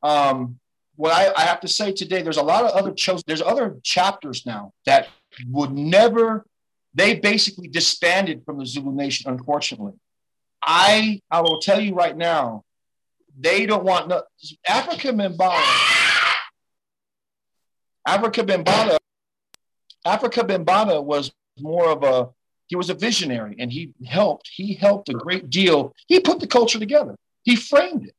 [0.04, 0.60] um,
[0.96, 3.78] what I, I have to say today, there's a lot of other chos- there's other
[3.84, 5.08] chapters now that
[5.50, 6.46] would never.
[6.94, 9.94] They basically disbanded from the Zulu nation, unfortunately.
[10.62, 12.64] I I will tell you right now,
[13.40, 14.24] they don't want no
[14.68, 15.99] Africa Mbana.
[18.08, 18.98] Afrika Bambaataa,
[20.06, 22.30] Afrika Bambaataa was more of a
[22.68, 25.94] he was a visionary and he helped he helped a great deal.
[26.08, 27.16] He put the culture together.
[27.44, 28.16] He framed it.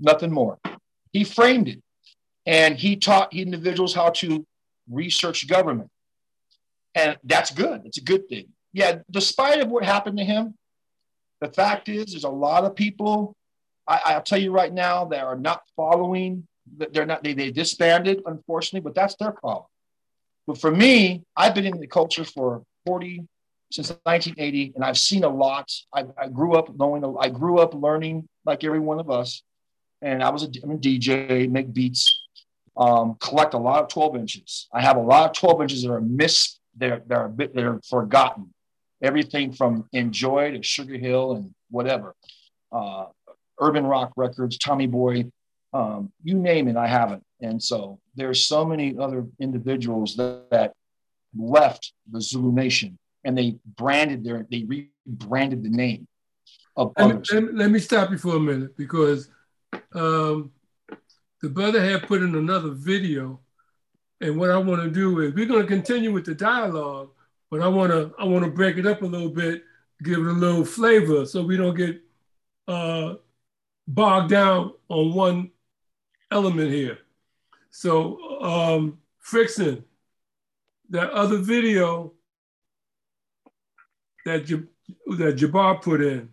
[0.00, 0.58] Nothing more.
[1.12, 1.82] He framed it.
[2.44, 4.44] And he taught individuals how to
[4.90, 5.90] research government.
[6.94, 7.82] And that's good.
[7.84, 8.48] It's a good thing.
[8.72, 10.54] Yeah, despite of what happened to him,
[11.40, 13.36] the fact is there's a lot of people
[13.86, 18.22] I, I'll tell you right now that are not following they're not they, they disbanded
[18.26, 19.66] unfortunately but that's their problem.
[20.46, 23.26] But for me i've been in the culture for 40
[23.70, 25.70] since 1980 and i've seen a lot.
[25.94, 29.42] I, I grew up knowing i grew up learning like every one of us.
[30.02, 32.24] And i was a, I'm a dj make beats
[32.78, 34.68] um, collect a lot of 12 inches.
[34.72, 37.80] I have a lot of 12 inches that are missed they're they're a bit they're
[37.88, 38.54] forgotten.
[39.02, 42.14] Everything from enjoy to sugar hill and whatever.
[42.72, 43.06] Uh,
[43.60, 45.24] urban rock records tommy boy
[45.72, 47.24] um, you name it, I haven't.
[47.40, 50.72] And so there's so many other individuals that, that
[51.36, 56.06] left the Zulu Nation and they branded their, they rebranded the name
[56.76, 57.30] of Let me, others.
[57.32, 59.28] let, me- let me stop you for a minute because
[59.94, 60.50] um,
[61.42, 63.40] the brother had put in another video,
[64.20, 67.10] and what I want to do is we're going to continue with the dialogue,
[67.50, 69.62] but I want to I want to break it up a little bit,
[70.02, 72.00] give it a little flavor, so we don't get
[72.66, 73.14] uh,
[73.86, 75.50] bogged down on one
[76.30, 76.98] element here.
[77.70, 79.84] So, um, Frickson,
[80.90, 82.14] that other video
[84.24, 84.68] that Jab-
[85.18, 86.32] that Jabbar put in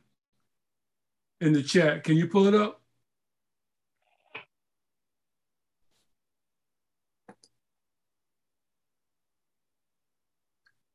[1.42, 2.82] in the chat, can you pull it up?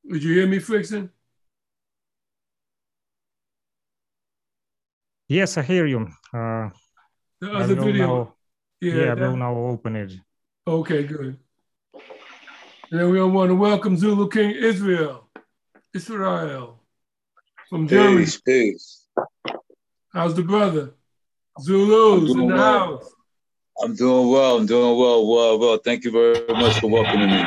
[0.05, 1.11] Would you hear me, Frickson?
[5.29, 6.01] Yes, I hear you.
[6.35, 6.71] Uh,
[7.41, 8.07] The other video.
[8.07, 8.37] now-
[8.81, 10.13] Yeah, yeah, I that- will now open it.
[10.67, 11.37] Okay, good.
[12.91, 15.29] And we all want to welcome Zulu King Israel,
[15.95, 16.81] Israel
[17.69, 18.25] from Germany.
[18.25, 19.07] Peace, peace.
[20.13, 20.95] How's the brother?
[21.61, 22.97] Zulus in doing the well.
[22.97, 23.13] house.
[23.83, 24.57] I'm doing well.
[24.59, 25.79] I'm doing well, well, well.
[25.79, 27.43] Thank you very much for welcoming me.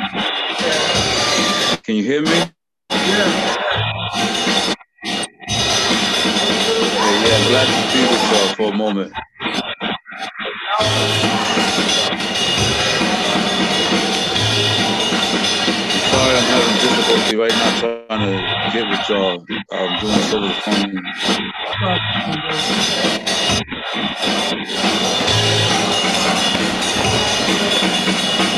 [1.83, 2.29] Can you hear me?
[2.29, 2.49] Yeah.
[7.21, 9.13] yeah, I'm glad to be with y'all for a moment.
[16.11, 18.31] Sorry, I'm having difficulty right now trying to
[18.73, 19.37] get with y'all.
[19.71, 21.03] I'm doing this over the phone.
[28.25, 28.52] I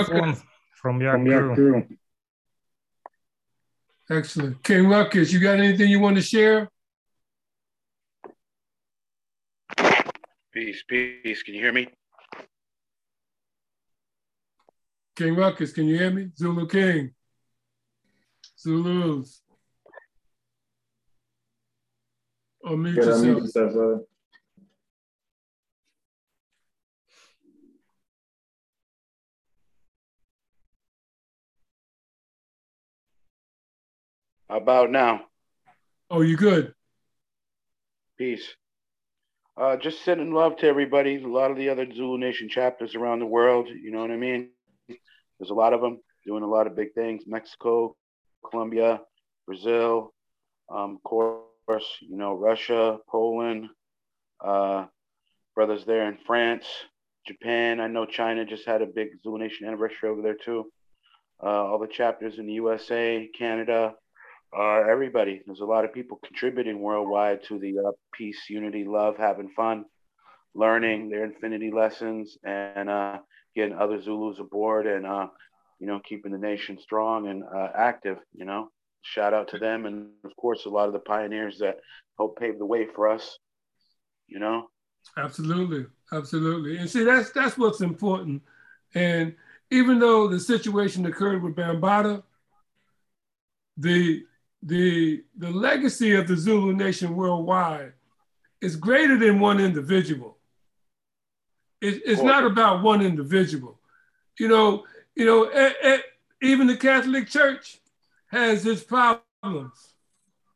[0.00, 0.42] This is King Stefan Ruckus.
[0.74, 1.86] from Yak Crew.
[4.10, 4.62] Excellent.
[4.64, 6.68] King Ruckus, you got anything you want to share?
[10.52, 11.42] Peace, peace.
[11.42, 11.88] Can you hear me?
[15.16, 16.30] King Ruckus, can you hear me?
[16.36, 17.14] Zulu King.
[18.58, 19.42] Zulus.
[22.64, 24.00] Unmute Gotta unmute yourself.
[34.50, 35.20] How about now?
[36.10, 36.74] Oh, you good?
[38.18, 38.42] Peace.
[39.56, 41.22] Uh, just sending love to everybody.
[41.22, 43.68] A lot of the other Zulu Nation chapters around the world.
[43.68, 44.48] You know what I mean?
[44.88, 47.22] There's a lot of them doing a lot of big things.
[47.28, 47.94] Mexico,
[48.50, 49.02] Colombia,
[49.46, 50.12] Brazil,
[50.68, 53.68] um, of course, you know, Russia, Poland,
[54.44, 54.86] uh,
[55.54, 56.66] brothers there in France,
[57.24, 57.78] Japan.
[57.78, 60.72] I know China just had a big Zulu Nation anniversary over there too.
[61.40, 63.94] Uh, all the chapters in the USA, Canada,
[64.56, 65.42] uh, everybody.
[65.46, 69.84] There's a lot of people contributing worldwide to the uh, peace, unity, love, having fun,
[70.54, 73.18] learning their infinity lessons, and uh,
[73.54, 75.28] getting other Zulus aboard, and uh,
[75.78, 78.18] you know, keeping the nation strong and uh, active.
[78.34, 78.70] You know,
[79.02, 81.78] shout out to them, and of course, a lot of the pioneers that
[82.18, 83.38] helped pave the way for us.
[84.26, 84.68] You know,
[85.16, 86.76] Absolutely, absolutely.
[86.78, 88.42] And see, that's that's what's important.
[88.94, 89.34] And
[89.70, 92.22] even though the situation occurred with Bambaataa,
[93.76, 94.24] the
[94.62, 97.92] the the legacy of the Zulu Nation worldwide
[98.60, 100.36] is greater than one individual.
[101.80, 103.78] It, it's not about one individual.
[104.38, 104.84] You know,
[105.14, 105.70] you know,
[106.42, 107.78] even the Catholic Church
[108.30, 109.94] has its problems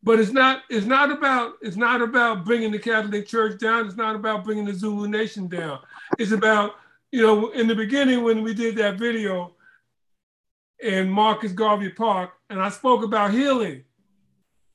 [0.05, 3.97] but it's not it's not about it's not about bringing the catholic church down it's
[3.97, 5.81] not about bringing the zulu nation down
[6.18, 6.74] it's about
[7.10, 9.55] you know in the beginning when we did that video
[10.81, 13.82] in marcus garvey park and i spoke about healing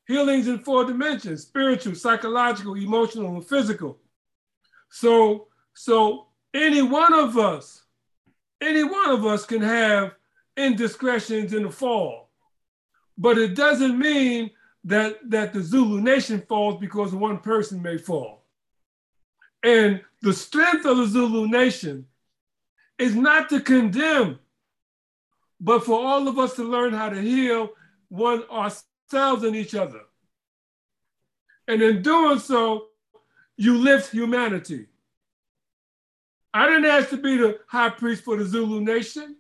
[0.09, 3.97] healings in four dimensions spiritual psychological emotional and physical
[4.89, 7.83] so so any one of us
[8.59, 10.11] any one of us can have
[10.57, 12.29] indiscretions in the fall
[13.17, 14.51] but it doesn't mean
[14.85, 18.45] that that the Zulu nation falls because one person may fall.
[19.63, 22.05] And the strength of the Zulu nation
[22.97, 24.39] is not to condemn,
[25.59, 27.69] but for all of us to learn how to heal
[28.07, 30.01] one ourselves and each other.
[31.67, 32.87] And in doing so,
[33.57, 34.87] you lift humanity.
[36.53, 39.35] I didn't ask to be the high priest for the Zulu nation.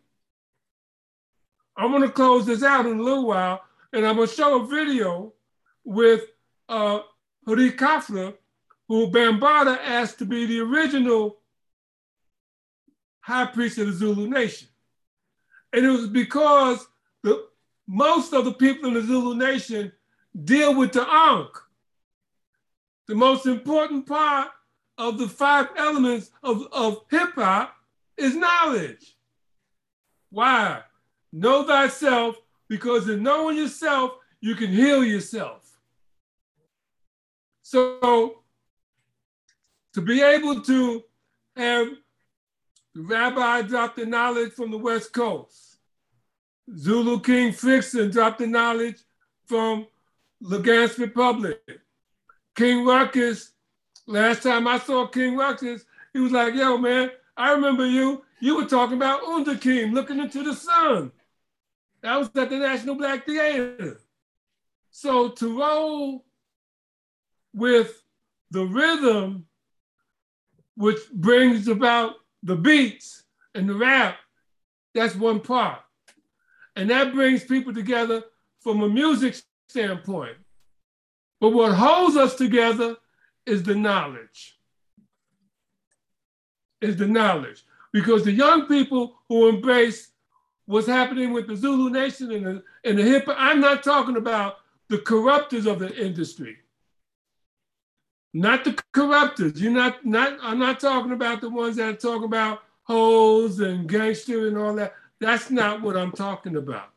[1.75, 3.61] I'm going to close this out in a little while,
[3.93, 5.33] and I'm going to show a video
[5.83, 6.21] with
[6.67, 6.99] uh,
[7.47, 8.35] Hari Kafra,
[8.87, 11.37] who Bambaataa asked to be the original
[13.21, 14.67] high priest of the Zulu nation.
[15.73, 16.85] And it was because
[17.23, 17.47] the,
[17.91, 19.91] most of the people in the Zulu nation
[20.43, 21.57] deal with the Ankh.
[23.07, 24.49] The most important part
[24.99, 27.75] of the five elements of, of hip hop
[28.15, 29.17] is knowledge.
[30.29, 30.81] Why?
[31.33, 32.35] Know thyself,
[32.67, 35.67] because in knowing yourself, you can heal yourself.
[37.63, 38.43] So,
[39.95, 41.03] to be able to
[41.55, 41.87] have
[42.93, 45.68] the rabbi drop the knowledge from the West Coast,
[46.77, 48.97] Zulu King Fixon dropped the knowledge
[49.45, 49.87] from
[50.43, 51.59] Lugansk Republic,
[52.55, 53.51] King Ruckus.
[54.05, 58.23] Last time I saw King Ruckus, he was like, "Yo, man, I remember you.
[58.39, 61.11] You were talking about Underking looking into the sun."
[62.01, 64.01] That was at the National Black Theater.
[64.91, 66.25] So to roll
[67.53, 68.03] with
[68.51, 69.45] the rhythm,
[70.75, 73.23] which brings about the beats
[73.53, 74.17] and the rap,
[74.93, 75.81] that's one part.
[76.75, 78.23] And that brings people together
[78.59, 79.35] from a music
[79.67, 80.37] standpoint.
[81.39, 82.97] But what holds us together
[83.45, 84.57] is the knowledge.
[86.81, 87.63] Is the knowledge.
[87.91, 90.11] Because the young people who embrace
[90.65, 94.57] what's happening with the Zulu Nation and the, and the hip, I'm not talking about
[94.87, 96.57] the corruptors of the industry.
[98.33, 99.59] Not the corruptors.
[99.59, 104.47] You're not, not, I'm not talking about the ones that talk about hoes and gangster
[104.47, 104.93] and all that.
[105.19, 106.89] That's not what I'm talking about.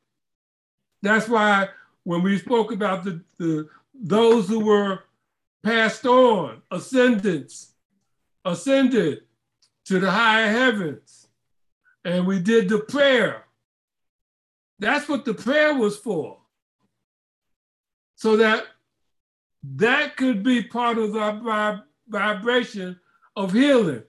[1.02, 1.68] That's why
[2.04, 5.00] when we spoke about the, the those who were
[5.62, 7.72] passed on, ascendants,
[8.44, 9.22] ascended
[9.84, 11.26] to the higher heavens,
[12.04, 13.44] and we did the prayer.
[14.78, 16.38] That's what the prayer was for.
[18.16, 18.66] So that
[19.74, 22.98] that could be part of the vibration
[23.36, 24.02] of healing.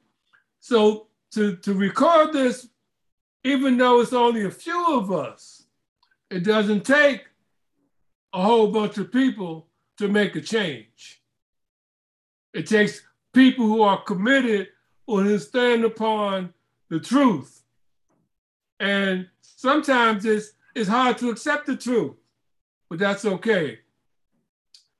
[0.60, 2.68] So to, to record this
[3.44, 5.64] even though it's only a few of us,
[6.30, 7.26] it doesn't take
[8.34, 9.68] a whole bunch of people
[9.98, 11.22] to make a change.
[12.54, 13.02] It takes
[13.34, 14.70] people who are committed
[15.06, 16.54] or who stand upon
[16.90, 17.64] the truth.
[18.80, 22.16] And sometimes it's, it's hard to accept the truth,
[22.90, 23.80] but that's okay.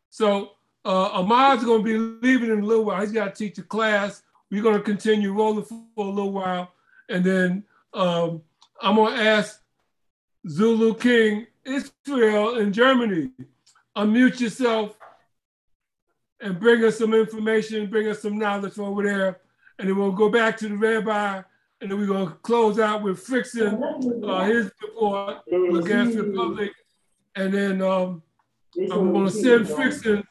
[0.10, 0.52] So
[0.86, 3.02] uh, Ahmad's going to be leaving in a little while.
[3.02, 4.22] He's got to teach a class.
[4.52, 6.72] We're going to continue rolling for, for a little while.
[7.10, 7.64] And then
[7.94, 8.42] um,
[8.82, 9.62] I'm going to ask
[10.48, 13.30] Zulu King Israel in Germany,
[13.96, 14.98] unmute yourself
[16.42, 19.40] and bring us some information, bring us some knowledge over there.
[19.80, 21.42] And then we'll go back to the rabbi
[21.82, 23.82] and then we're going to close out with Frickson,
[24.26, 26.72] uh, his report against the public.
[27.36, 28.22] And then um,
[28.92, 30.24] I'm going to send Frickson.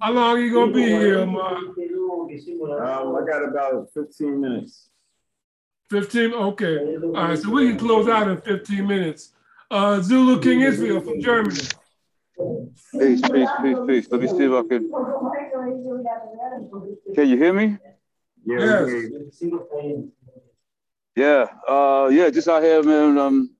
[0.00, 1.58] How long are you going to be here, Mark?
[1.58, 4.90] Um, I got about 15 minutes.
[5.90, 6.32] 15?
[6.32, 6.96] Okay.
[6.96, 9.32] All right, so we can close out in 15 minutes.
[9.70, 11.60] Uh, Zulu King Israel from Germany.
[12.92, 14.08] Peace, peace, peace, peace.
[14.10, 14.90] Let me see if I can.
[17.14, 17.78] Can you hear me?
[18.46, 18.90] Yes.
[21.16, 23.18] Yeah, uh, yeah, just out here, man.
[23.18, 23.50] Um,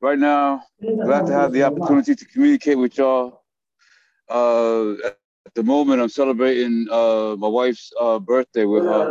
[0.00, 3.42] right now, glad to have the opportunity to communicate with y'all.
[4.28, 4.94] Uh,
[5.48, 9.08] at the moment, I'm celebrating uh, my wife's uh, birthday with her.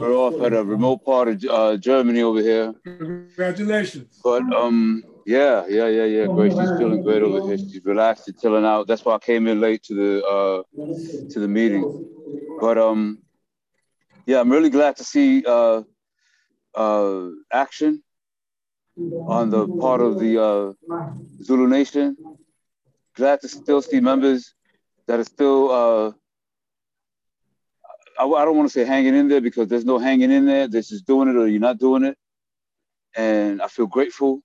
[0.00, 2.72] We're off at a remote part of uh, Germany over here.
[2.82, 4.18] Congratulations.
[4.24, 6.26] But um, yeah, yeah, yeah, yeah.
[6.26, 6.54] Great.
[6.56, 7.58] She's feeling great over here.
[7.58, 8.86] She's relaxed and chilling out.
[8.86, 10.62] That's why I came in late to the uh,
[11.32, 11.86] to the meeting.
[12.58, 13.18] But um,
[14.24, 15.82] yeah, I'm really glad to see uh,
[16.74, 18.02] uh, action
[19.28, 20.72] on the part of the uh,
[21.44, 22.16] Zulu Nation.
[23.16, 24.54] Glad to still see members
[25.06, 25.70] that are still.
[25.70, 26.12] Uh,
[28.18, 30.68] I, I don't want to say hanging in there because there's no hanging in there.
[30.68, 32.16] This is doing it or you're not doing it,
[33.16, 34.42] and I feel grateful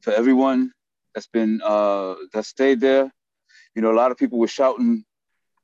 [0.00, 0.72] for everyone
[1.14, 3.10] that's been uh, that stayed there.
[3.74, 5.04] You know, a lot of people were shouting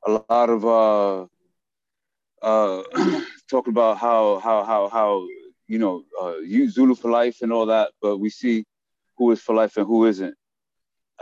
[0.07, 1.27] a lot of uh,
[2.43, 2.83] uh,
[3.51, 5.27] talking about how how how how
[5.67, 6.35] you know uh,
[6.69, 8.65] Zulu for life and all that, but we see
[9.17, 10.35] who is for life and who isn't.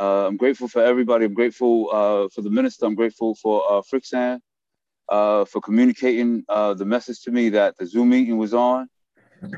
[0.03, 1.27] Uh, I'm grateful for everybody.
[1.27, 2.87] I'm grateful uh, for the minister.
[2.87, 4.41] I'm grateful for uh, Frickson
[5.09, 8.89] uh, for communicating uh, the message to me that the Zoom meeting was on.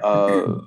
[0.02, 0.60] Uh,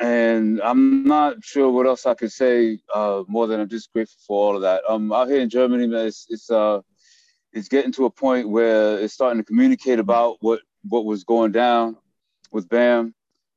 [0.00, 4.20] and I'm not sure what else I could say uh, more than I'm just grateful
[4.24, 4.82] for all of that.
[4.88, 6.50] Um, out here in Germany, man, it's it's
[7.52, 11.50] it's getting to a point where it's starting to communicate about what what was going
[11.50, 11.96] down
[12.52, 13.12] with BAM,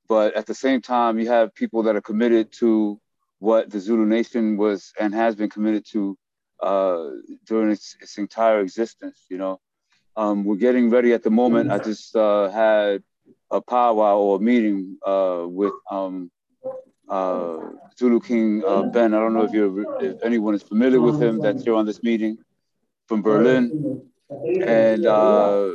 [0.09, 2.99] but at the same time, you have people that are committed to
[3.41, 6.15] what the Zulu Nation was and has been committed to
[6.61, 7.09] uh,
[7.47, 9.26] during its, its entire existence.
[9.30, 9.59] You know,
[10.15, 11.72] um, we're getting ready at the moment.
[11.72, 13.01] I just uh, had
[13.49, 16.30] a powwow or a meeting uh, with um,
[17.09, 17.57] uh,
[17.97, 19.15] Zulu King uh, Ben.
[19.15, 22.03] I don't know if you're if anyone is familiar with him that's here on this
[22.03, 22.38] meeting
[23.07, 24.03] from Berlin,
[24.63, 25.72] and uh,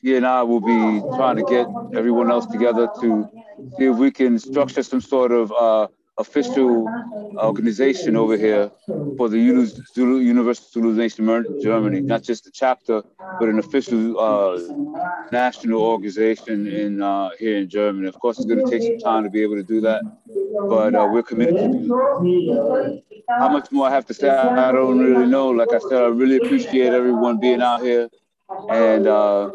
[0.00, 1.66] he and I will be trying to get
[1.98, 3.28] everyone else together to
[3.76, 6.88] see if we can structure some sort of official
[7.36, 8.70] organization over here
[9.16, 9.38] for the
[9.94, 11.24] Zulu, Universal Zulu Nation
[11.62, 13.02] Germany, not just a chapter,
[13.38, 14.58] but an official uh,
[15.30, 18.08] national organization in uh, here in Germany.
[18.08, 20.02] Of course, it's going to take some time to be able to do that,
[20.68, 24.98] but uh, we're committed to do How much more I have to say, I don't
[24.98, 25.50] really know.
[25.50, 28.08] Like I said, I really appreciate everyone being out here
[28.70, 29.50] and uh,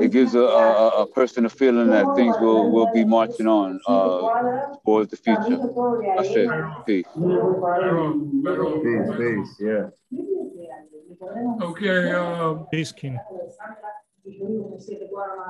[0.00, 3.78] it gives a, a, a, person a feeling that things will, will be marching on
[3.86, 5.58] uh, towards the future.
[6.16, 6.48] That's it.
[6.86, 7.06] Peace.
[8.82, 9.88] Peace, peace, yeah.
[11.62, 13.18] Okay, um, Peace, King.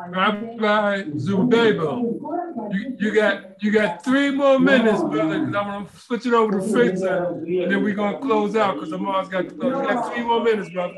[0.08, 6.26] Rabbi Zubebo, you, you got you got three more minutes, brother, because I'm gonna switch
[6.26, 9.54] it over to Fritz and, and then we're gonna close out because Amar's got to
[9.54, 9.72] close.
[9.76, 10.94] You got three more minutes, brother.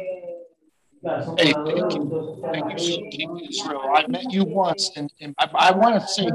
[1.03, 3.91] Hey, thank you, thank you, King Israel.
[3.95, 6.29] I met you once, and, and I, I want to say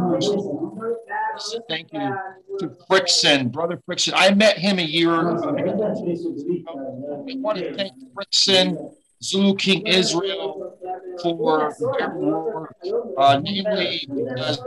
[1.70, 2.18] thank you
[2.58, 4.14] to Frickson, brother Frickson.
[4.16, 5.38] I met him a year ago.
[5.38, 5.52] I
[7.38, 10.76] want to thank Frickson, Zulu King Israel,
[11.22, 12.76] for their work,
[13.20, 14.58] uh, namely they're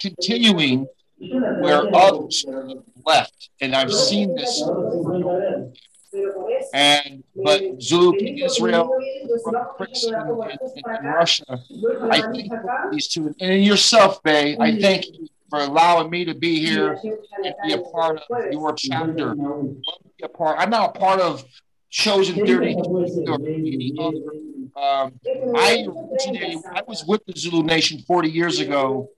[0.00, 0.86] continuing
[1.18, 2.44] where others
[3.04, 4.62] left, and I've seen this
[6.72, 9.28] and but Zulu King Israel in,
[10.04, 11.60] in, in, Russia.
[12.10, 12.52] I thank
[12.92, 14.56] these two and yourself, Bay.
[14.58, 16.98] I thank you for allowing me to be here
[17.44, 19.34] and be a part of your chapter.
[19.34, 20.58] Be a part.
[20.58, 21.44] I'm not a part of
[21.94, 22.74] Chosen 30
[23.28, 24.18] or any other
[24.76, 25.20] Um,
[25.54, 29.08] I originated, I was with the Zulu Nation 40 years ago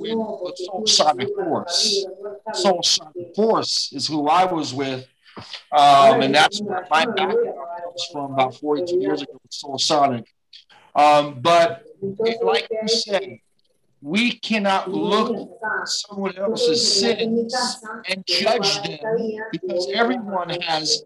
[0.00, 0.18] with
[0.66, 2.04] Soulsonic Force.
[2.52, 5.06] Soulsonic Force is who I was with.
[5.72, 7.38] Um, and that's my background
[8.12, 10.24] from about 42 years ago with Soulsonic.
[10.94, 13.42] Um, but it, like you say,
[14.02, 17.54] we cannot look at someone else's sins
[18.08, 18.98] and judge them
[19.52, 21.02] because everyone has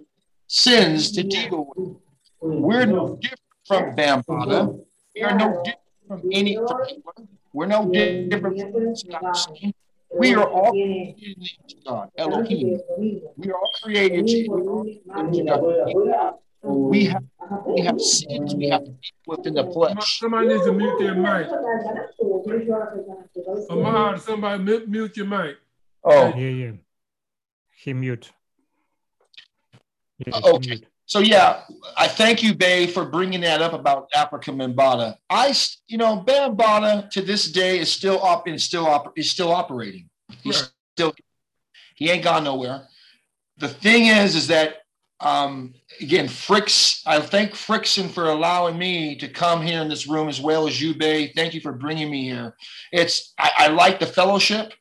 [0.47, 1.97] sins to deal with.
[2.41, 4.81] We're no different from Bambaataa.
[5.15, 6.87] We are no different from any Hitler.
[7.53, 8.59] We're no different
[9.11, 9.73] from.
[10.17, 12.81] We are all created in the image God, Elohim.
[13.37, 16.35] We are all created in the image God.
[16.63, 17.25] We have
[17.67, 20.19] we have sins we have to deal with in the flesh.
[20.19, 21.49] Somebody needs to mute their mic.
[23.71, 25.57] Ahmad, somebody mute, mute your mic.
[26.03, 26.73] Oh, yeah, yeah.
[27.77, 28.31] He mute.
[30.19, 30.69] Yeah, he okay.
[30.69, 30.87] mute.
[31.07, 31.63] So yeah,
[31.99, 35.17] I thank you, Bay, for bringing that up about Afrika Bambaataa.
[35.29, 35.55] I,
[35.87, 40.09] you know, Bambaataa to this day is still up and still op- is still operating.
[40.43, 41.15] He's still
[41.95, 42.87] he ain't gone nowhere.
[43.59, 44.79] The thing is, is that
[45.21, 47.03] um, again, Fricks.
[47.07, 50.81] I thank Frickson for allowing me to come here in this room as well as
[50.81, 51.33] you, Bay.
[51.35, 52.55] Thank you for bringing me here.
[52.93, 54.73] It's I, I like the fellowship.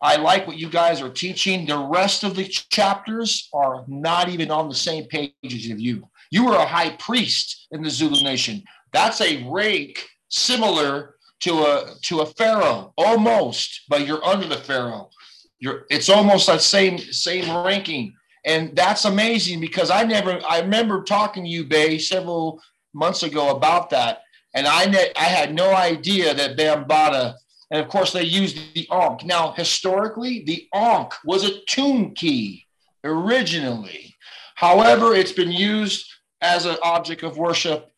[0.00, 1.66] I like what you guys are teaching.
[1.66, 6.08] The rest of the chapters are not even on the same pages as you.
[6.30, 8.62] You were a high priest in the Zulu nation.
[8.92, 15.10] That's a rank similar to a to a pharaoh, almost, but you're under the pharaoh.
[15.58, 18.14] You're it's almost that same same ranking.
[18.46, 22.60] And that's amazing because I never I remember talking to you, Bay, several
[22.92, 24.22] months ago about that.
[24.54, 27.34] And I ne- I had no idea that Bambaataa
[27.74, 29.24] and of course, they used the Ankh.
[29.24, 32.64] Now, historically, the Ankh was a tune key
[33.02, 34.14] originally.
[34.54, 36.06] However, it's been used
[36.40, 37.90] as an object of worship,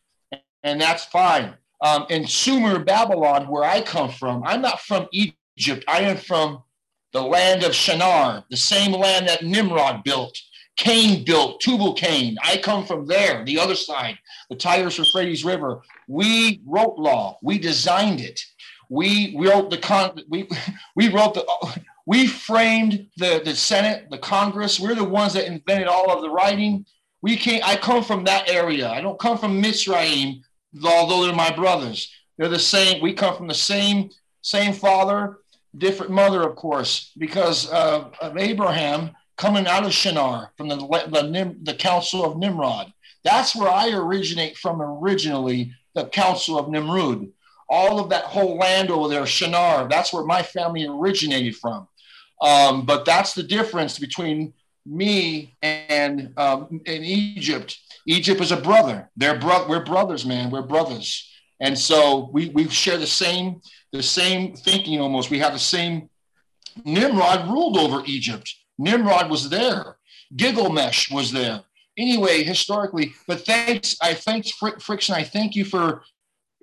[0.63, 1.59] and that's fine.
[1.83, 5.85] Um, in Sumer, Babylon, where I come from, I'm not from Egypt.
[5.87, 6.63] I am from
[7.13, 10.41] the land of Shinar, the same land that Nimrod built,
[10.79, 12.39] Cain built, Tubal Cain.
[12.43, 14.17] I come from there, the other side,
[14.49, 15.83] the Tigris Euphrates River.
[16.09, 18.41] We wrote law, we designed it
[18.89, 20.49] we wrote the con we
[20.95, 21.47] we wrote the
[22.07, 24.79] we framed the the senate the congress.
[24.79, 26.87] We're the ones that invented all of the writing.
[27.23, 28.89] We came i come from that area.
[28.89, 30.43] I don't come from mitzrayim
[30.85, 32.13] although they're my brothers.
[32.37, 34.11] They're the same we come from the same
[34.43, 35.39] same father
[35.77, 41.57] different mother of course because uh, of abraham coming out of shinar from the the,
[41.63, 42.93] the council of nimrod.
[43.25, 47.33] That's where i originate from originally the council of nimrud
[47.69, 51.89] all of that whole land over there, Shinar, that's where my family originated from.
[52.41, 54.53] Um, but that's the difference between
[54.85, 57.79] me and um, in Egypt.
[58.07, 59.11] Egypt is a brother.
[59.17, 60.51] They're bro- we're brothers, man.
[60.51, 61.29] We're brothers.
[61.61, 63.63] And so we, we share the same,
[63.93, 65.31] the same thinking almost.
[65.31, 66.11] We have the same
[66.85, 68.55] Nimrod ruled over Egypt.
[68.79, 69.97] Nimrod was there.
[70.35, 71.63] Gilgamesh was there.
[71.99, 75.15] Anyway, historically, but thanks, I thanks Frickson.
[75.15, 76.03] I thank you for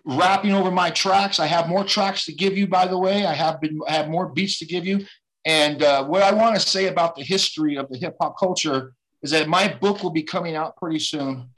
[0.05, 1.39] rapping over my tracks.
[1.39, 3.25] I have more tracks to give you, by the way.
[3.25, 5.05] I have been I have more beats to give you.
[5.45, 8.93] And uh, what I want to say about the history of the hip hop culture
[9.21, 11.49] is that my book will be coming out pretty soon.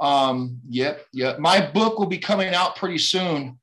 [0.00, 1.38] Um, yep, yep.
[1.38, 3.58] My book will be coming out pretty soon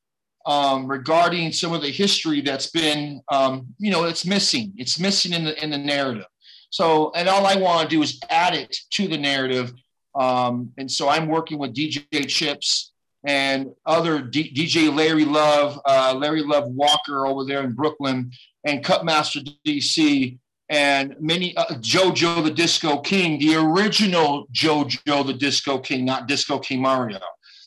[0.46, 4.74] um, regarding some of the history that's been, um, you know, it's missing.
[4.78, 6.26] It's missing in the in the narrative.
[6.70, 9.74] So, and all I want to do is add it to the narrative.
[10.16, 12.93] Um, and so I'm working with DJ Chips
[13.24, 18.32] and other D- DJ Larry Love, uh, Larry Love Walker over there in Brooklyn,
[18.66, 20.38] and Cutmaster DC,
[20.70, 26.60] and many uh, JoJo the Disco King, the original JoJo the Disco King, not Disco
[26.60, 27.20] King Mario.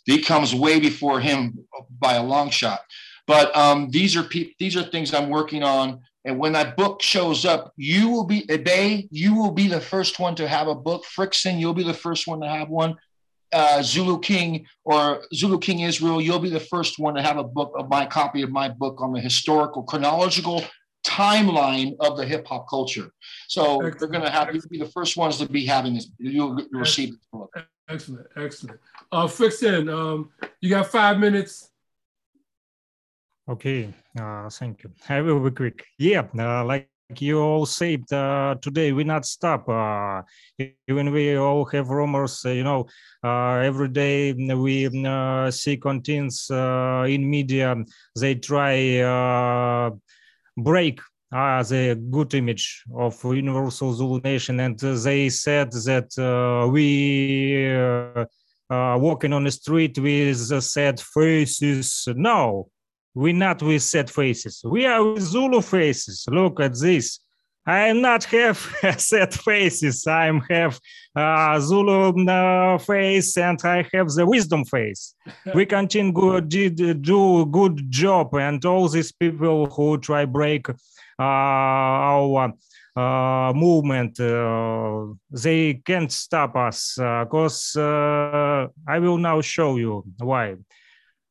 [0.04, 1.58] He comes way before him
[1.98, 2.80] by a long shot.
[3.26, 6.00] But um, these are pe- these are things I'm working on.
[6.24, 10.18] And when that book shows up, you will be Bay, you will be the first
[10.18, 11.04] one to have a book.
[11.04, 12.96] Frickson, you'll be the first one to have one
[13.56, 17.44] uh, Zulu King or Zulu King Israel, you'll be the first one to have a
[17.44, 20.62] book of my copy of my book on the historical chronological
[21.06, 23.08] timeline of the hip hop culture.
[23.48, 26.06] So they're going to have you'll be the first ones to be having this.
[26.18, 27.50] You'll, you'll receive this book.
[27.88, 28.80] Excellent, excellent.
[29.10, 30.30] Uh, Frickson, um,
[30.60, 31.70] you got five minutes.
[33.48, 34.90] Okay, uh, thank you.
[35.08, 35.86] I will be quick.
[35.98, 39.68] Yeah, uh, like you all said, uh, today we not stop.
[39.68, 40.22] Uh,
[40.88, 42.86] even we all have rumors, uh, you know,
[43.22, 47.76] uh, every day we uh, see contents uh, in media,
[48.18, 49.90] they try
[50.56, 51.00] break
[51.32, 57.72] uh, the good image of Universal Zulu Nation, and they said that we
[58.70, 62.08] walking on the street with sad faces.
[62.16, 62.68] No,
[63.16, 64.60] we're not with sad faces.
[64.62, 66.26] We are with Zulu faces.
[66.30, 67.18] Look at this.
[67.66, 68.58] I am not have
[68.98, 70.06] sad faces.
[70.06, 70.78] I have
[71.16, 75.14] uh, Zulu uh, face and I have the wisdom face.
[75.54, 80.74] we continue good, do good job and all these people who try break uh,
[81.18, 82.52] our
[82.94, 90.56] uh, movement, uh, they can't stop us because uh, I will now show you why.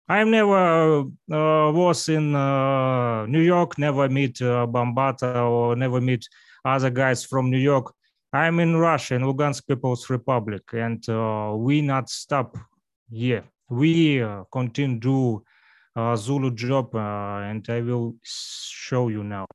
[0.07, 6.27] I never uh, was in uh, New York, never meet uh, Bambaataa or never meet
[6.63, 7.91] other guys from New York.
[8.31, 11.03] I'm in Russia, in Lugansk People's Republic, and
[11.57, 12.55] we not stop
[13.09, 13.45] here.
[13.69, 15.43] We continue do
[16.17, 19.47] Zulu job, and I will show you now.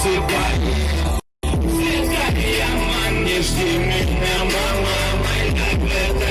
[0.00, 0.44] Всегда
[2.38, 6.29] я мам, не жди меня, мама, мой так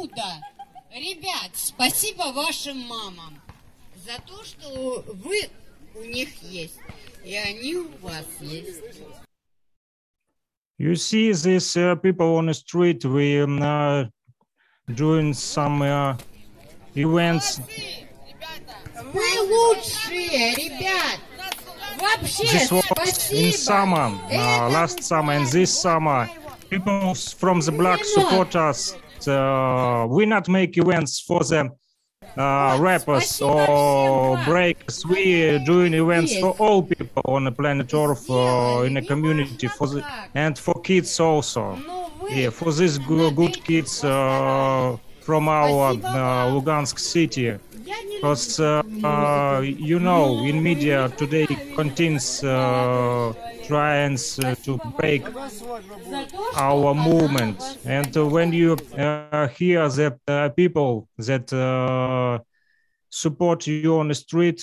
[0.00, 0.22] Чудо!
[0.94, 3.38] Ребят, спасибо вашим мамам
[3.96, 5.42] за то, что вы
[5.94, 6.78] у них есть,
[7.22, 8.80] и они у вас есть.
[10.78, 14.06] You see these uh, people on the street, we um, uh,
[14.94, 16.16] doing some uh,
[16.94, 17.60] events.
[19.12, 21.20] Вы лучшие, ребят!
[21.98, 23.48] Вообще, This was спасибо!
[23.48, 26.26] in summer, uh, last summer and this summer.
[26.70, 28.96] People from the black support us.
[29.28, 31.70] Uh, we not make events for the
[32.36, 35.04] uh, rappers or breakers.
[35.06, 39.86] We doing events for all people on the planet Earth, uh, in the community, for
[39.88, 41.78] the, and for kids also.
[42.28, 47.58] Yeah, for these good, good kids uh, from our uh, Lugansk city.
[47.88, 53.32] Because, uh, uh, you know, in media today contains uh,
[54.38, 55.26] uh, to break
[56.54, 57.78] our movement.
[57.84, 58.76] And when you
[59.56, 59.88] hear
[60.28, 61.52] uh, people that
[63.10, 64.62] support you on the street,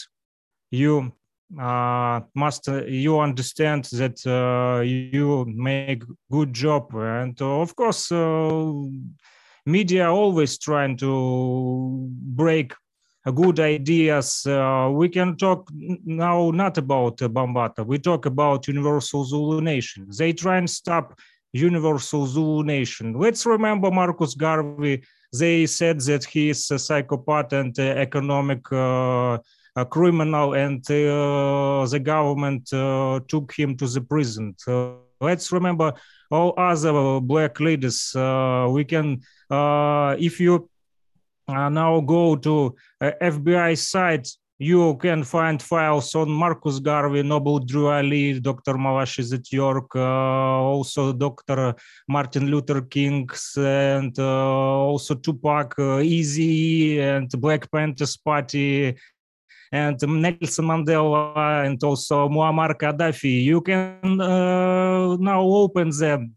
[0.71, 1.11] you
[1.59, 6.93] uh, must uh, you understand that uh, you make good job.
[6.93, 8.11] And of course,
[9.65, 12.73] media always trying to break
[13.31, 14.45] good ideas.
[14.45, 15.69] Uh, we can talk
[16.05, 17.85] now not about Bambaataa.
[17.85, 20.07] We talk about Universal Zulu Nation.
[20.17, 21.19] They try and stop
[21.53, 23.13] Universal Zulu Nation.
[23.13, 25.03] Let's remember Marcus Garvey.
[25.37, 29.39] They said that he is a psychopath and uh, economic uh,
[29.89, 34.55] criminal, and uh, the government uh, took him to the prison.
[34.57, 35.93] So let's remember
[36.31, 38.11] all other black leaders.
[38.15, 39.21] We can,
[39.51, 40.69] if you
[41.47, 44.27] uh, now go to uh, FBI site,
[44.59, 48.75] you can find files on Marcus Garvey, Noble Drew Ali, Dr.
[48.77, 51.75] Malachi at York, uh, also Dr.
[52.07, 58.97] Martin Luther King, and uh, also Tupac, uh, Easy, and Black Panthers Party,
[59.71, 63.43] and Nelson Mandela, and also Muammar Gaddafi.
[63.43, 66.27] You can uh, now open the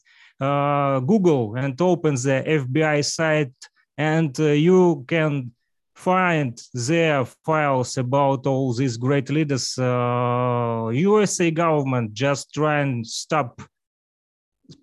[0.41, 3.53] uh, Google and open the FBI site,
[3.99, 5.53] and uh, you can
[5.95, 9.77] find their files about all these great leaders.
[9.79, 13.61] Uh, USA government just try and stop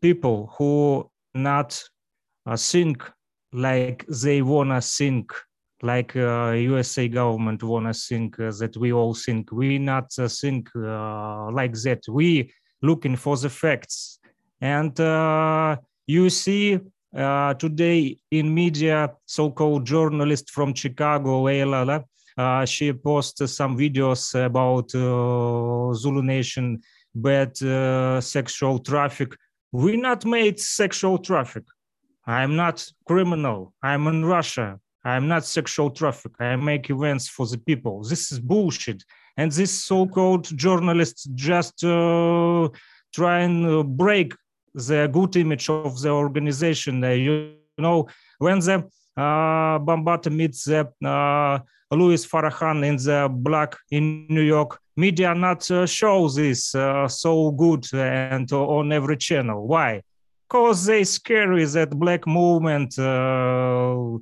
[0.02, 1.82] people who not
[2.46, 3.04] uh, think
[3.54, 5.32] like they wanna think
[5.82, 9.52] like uh, USA government wanna think uh, that we all think.
[9.52, 12.02] We not uh, think uh, like that.
[12.08, 12.52] We
[12.82, 14.20] looking for the facts.
[14.62, 15.78] And uh,
[16.08, 16.80] you see
[17.16, 22.04] uh, today in media, so-called journalist from Chicago, Leila,
[22.38, 26.82] uh, she posted some videos about uh, Zulu Nation,
[27.16, 29.36] bad uh, sexual traffic.
[29.72, 31.64] We not made sexual traffic.
[32.28, 33.74] I'm not criminal.
[33.82, 34.80] I'm in Russia.
[35.04, 36.34] I'm not sexual traffic.
[36.40, 38.04] I make events for the people.
[38.04, 39.04] This is bullshit.
[39.38, 42.70] And this so-called journalists just uh,
[43.16, 44.34] try and uh, break
[44.88, 47.04] the good image of the organization.
[47.04, 48.76] You know, when the
[49.18, 51.60] uh, Bambaataa meets the uh,
[51.96, 57.52] Louis Farrakhan in the Black in New York, media not uh, show this uh, so
[57.52, 59.68] good and on every channel.
[59.68, 60.02] Why?
[60.48, 64.18] cause they scary that black movement uh,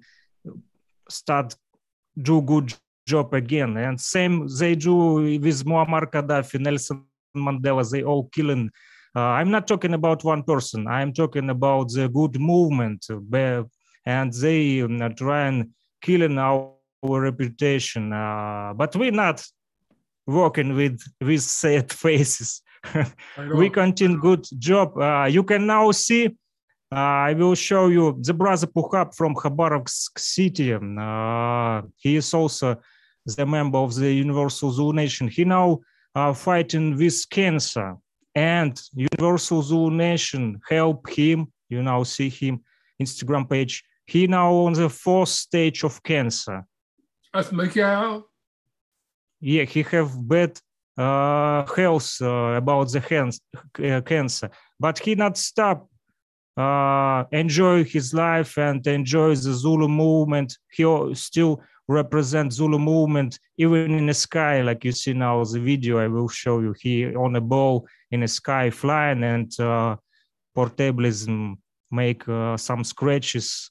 [1.09, 1.55] start
[2.17, 2.73] do good
[3.05, 3.77] job again.
[3.77, 7.05] And same they do with Muammar Gaddafi, Nelson
[7.35, 8.71] Mandela, they all killing.
[9.15, 10.87] Uh, I'm not talking about one person.
[10.87, 13.07] I'm talking about the good movement,
[14.05, 15.69] and they um, try and
[16.01, 16.73] killing our,
[17.03, 18.11] our reputation.
[18.11, 19.45] Uh, but we're not
[20.27, 22.61] working with with sad faces.
[23.55, 24.97] we continue good job.
[24.97, 26.27] Uh, you can now see.
[26.91, 30.73] Uh, I will show you the brother Puhab from Khabarovsk city.
[30.73, 32.77] Uh, he is also
[33.25, 35.27] the member of the Universal Zulu Nation.
[35.27, 35.79] He now
[36.13, 37.95] uh, fighting with cancer,
[38.35, 41.51] and Universal Zulu Nation help him.
[41.69, 42.61] You now see him
[43.01, 43.83] Instagram page.
[44.05, 46.65] He now on the fourth stage of cancer.
[47.33, 48.27] That's Mikhail.
[49.39, 50.59] Yeah, he have bad
[50.97, 53.41] uh, health uh, about the hands,
[53.83, 54.49] uh, cancer,
[54.79, 55.89] but he not stop
[56.57, 60.57] uh, enjoy his life and enjoy the Zulu movement.
[60.71, 60.83] He
[61.13, 66.07] still represent Zulu movement even in the sky, like you see now the video I
[66.07, 66.73] will show you.
[66.79, 69.95] here on a ball in the sky flying and uh,
[71.91, 73.69] make uh, some scratches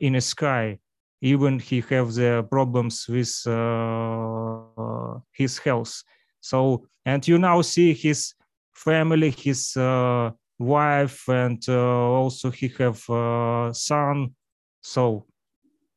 [0.00, 0.78] in the sky.
[1.22, 6.02] Even he have the problems with uh, his health.
[6.40, 8.34] So, and you now see his
[8.72, 14.34] family, his uh, wife, and uh, also he have uh, son.
[14.80, 15.26] So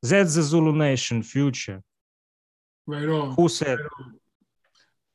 [0.09, 1.81] that's the Zulu Nation future.
[2.85, 3.35] Right on.
[3.35, 3.79] Who said?
[3.79, 4.19] Right on.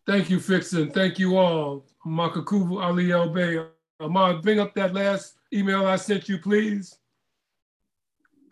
[0.06, 0.92] Thank you, Frickson.
[0.92, 1.86] Thank you all.
[2.06, 3.68] Makakuvu Ali El.
[4.00, 6.96] Ahmad, bring up that last email I sent you, please.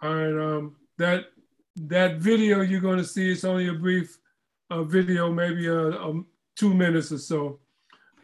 [0.03, 0.57] All right.
[0.57, 1.27] Um, that
[1.77, 4.19] that video you're going to see, it's only a brief
[4.71, 6.23] uh, video, maybe a, a
[6.57, 7.61] two minutes or so.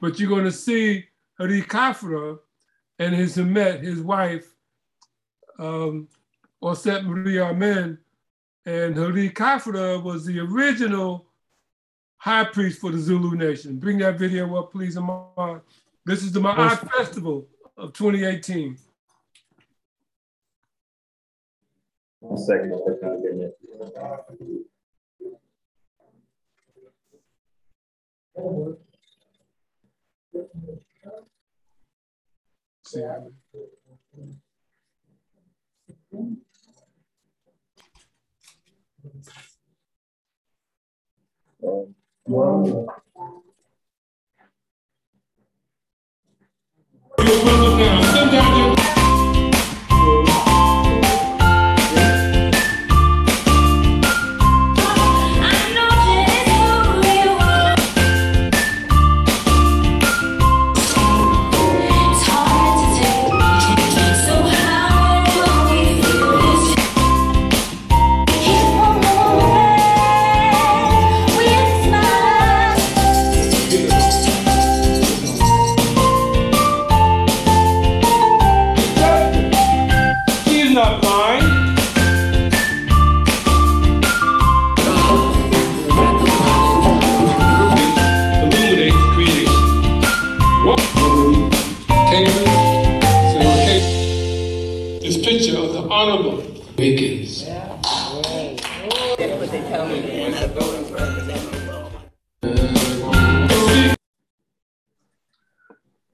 [0.00, 1.04] But you're going to see
[1.38, 2.38] Hari Kafra
[2.98, 4.46] and his Hemet, his wife,
[5.58, 6.08] um,
[6.60, 7.98] Osset Marie Amen.
[8.64, 11.26] And Hari Kafra was the original
[12.18, 13.78] high priest for the Zulu Nation.
[13.78, 15.62] Bring that video up, please, Amar.
[16.04, 18.78] This is the Ma'at Festival of 2018.
[22.20, 22.80] One second.
[32.86, 33.02] See.
[39.04, 39.28] He's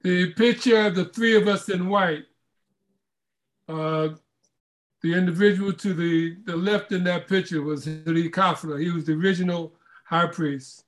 [0.09, 2.25] The picture of the three of us in white.
[3.67, 4.09] Uh,
[5.03, 8.81] the individual to the, the left in that picture was Hari Kafra.
[8.81, 9.71] He was the original
[10.05, 10.85] high priest.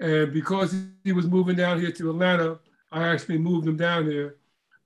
[0.00, 0.74] And because
[1.04, 2.58] he was moving down here to Atlanta,
[2.90, 4.34] I actually moved him down here.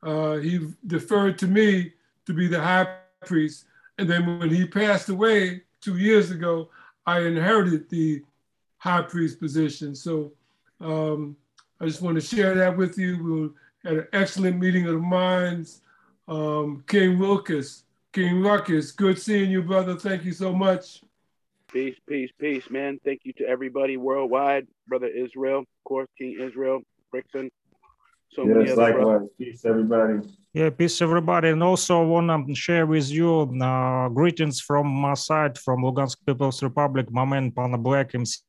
[0.03, 1.95] Uh, he deferred to me
[2.27, 3.65] to be the high priest.
[3.97, 6.69] And then when he passed away two years ago,
[7.07, 8.23] I inherited the
[8.77, 9.95] high priest position.
[9.95, 10.33] So
[10.83, 11.35] um,
[11.81, 13.25] I just want to share that with you.
[13.25, 13.49] We
[13.85, 15.83] had an excellent meeting of the minds.
[16.29, 19.97] Um, King Wilkes, King Ruckus, good seeing you, brother.
[19.97, 21.03] Thank you so much.
[21.73, 22.99] Peace, peace, peace, man.
[23.05, 24.67] Thank you to everybody worldwide.
[24.89, 26.81] Brother Israel, of course, King Israel,
[27.15, 27.49] Frickson.
[28.33, 29.29] So many Yes, other brothers.
[29.39, 30.21] Peace, everybody.
[30.53, 31.49] Yeah, peace everybody.
[31.51, 36.17] And also I want to share with you uh, greetings from my side, from Lugansk
[36.27, 38.41] People's Republic, my man Pana Black, MC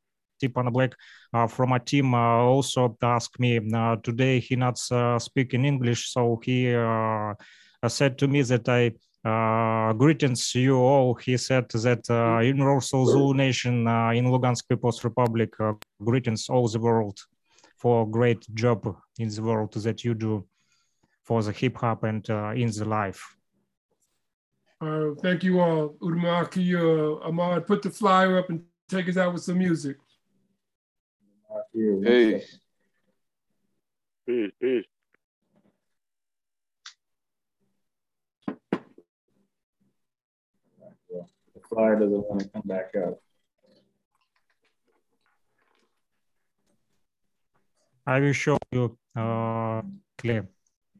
[0.47, 0.93] Pana Black
[1.33, 4.77] uh, from my team uh, also asked me uh, today he not
[5.21, 6.71] speaking English, so he
[7.87, 8.91] said to me that I
[9.23, 11.13] uh, greetings you all.
[11.13, 15.73] He said that uh, Universal Zulu Nation uh, in Lugansk People's Republic, uh,
[16.03, 17.19] greetings all the world
[17.77, 20.45] for great job in the world that you do
[21.23, 23.35] for the hip hop and in the life.
[25.21, 25.95] Thank you all.
[26.01, 29.97] Udamaki, uh, Ahmad, put the flyer up and take us out with some music.
[31.81, 32.43] Hey.
[34.27, 34.85] Peace, peace.
[41.09, 41.25] The
[41.67, 43.19] flyer doesn't want to come back up.
[48.05, 49.81] I will show you uh,
[50.19, 50.51] clip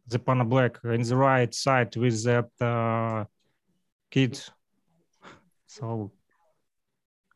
[0.07, 3.25] the Pana Black in the right side with that uh,
[4.09, 4.41] kid.
[5.67, 6.11] So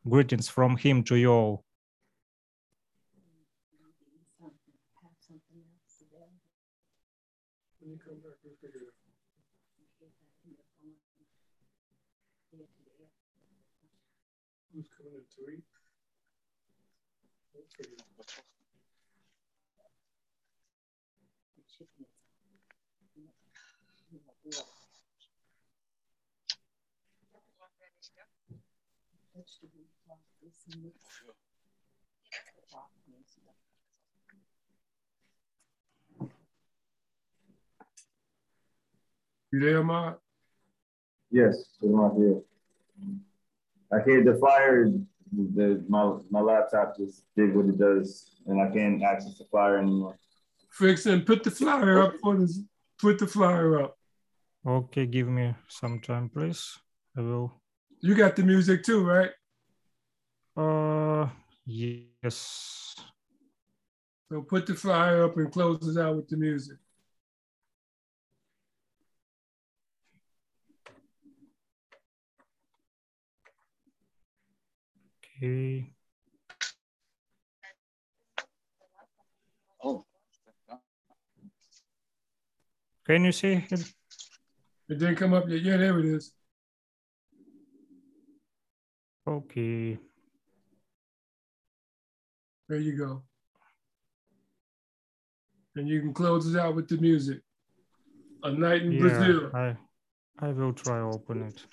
[0.08, 1.62] greetings from him to you all.
[14.74, 15.64] Who's coming in to eat?
[17.78, 17.86] You
[39.60, 40.14] there, Ahmad?
[41.30, 42.40] Yes, I'm not here.
[43.92, 44.90] I can't, the flyer,
[45.36, 49.78] the, my, my laptop just did what it does, and I can't access the flyer
[49.78, 50.18] anymore.
[50.70, 52.60] Fix and put the flyer up for this.
[52.98, 53.98] Put the flyer up.
[54.66, 56.78] Okay, give me some time, please.
[57.16, 57.62] I will.
[58.00, 59.30] You got the music too, right?
[60.56, 61.28] Uh,
[61.64, 62.94] yes.
[64.30, 66.78] So put the flyer up and close us out with the music.
[75.36, 75.92] Okay.
[79.84, 80.04] Oh.
[83.06, 83.94] Can you see it?
[84.88, 85.60] It didn't come up yet.
[85.60, 86.32] Yeah, there it is.
[89.26, 89.98] Okay.
[92.68, 93.22] There you go.
[95.74, 97.40] And you can close us out with the music.
[98.42, 99.50] A night in Yeah, Brazil.
[99.54, 99.76] I,
[100.38, 101.66] I will try open it.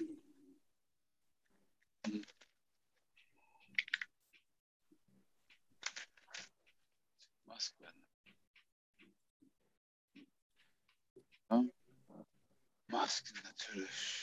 [12.94, 14.22] Masken natürlich.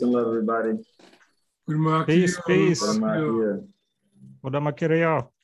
[0.00, 0.78] Peace and love, everybody.
[2.06, 2.80] Peace, peace.
[2.80, 3.60] Udamakia.
[4.40, 4.40] Udamakiria.
[4.40, 4.48] Yes.
[4.48, 5.39] All right, my brothers.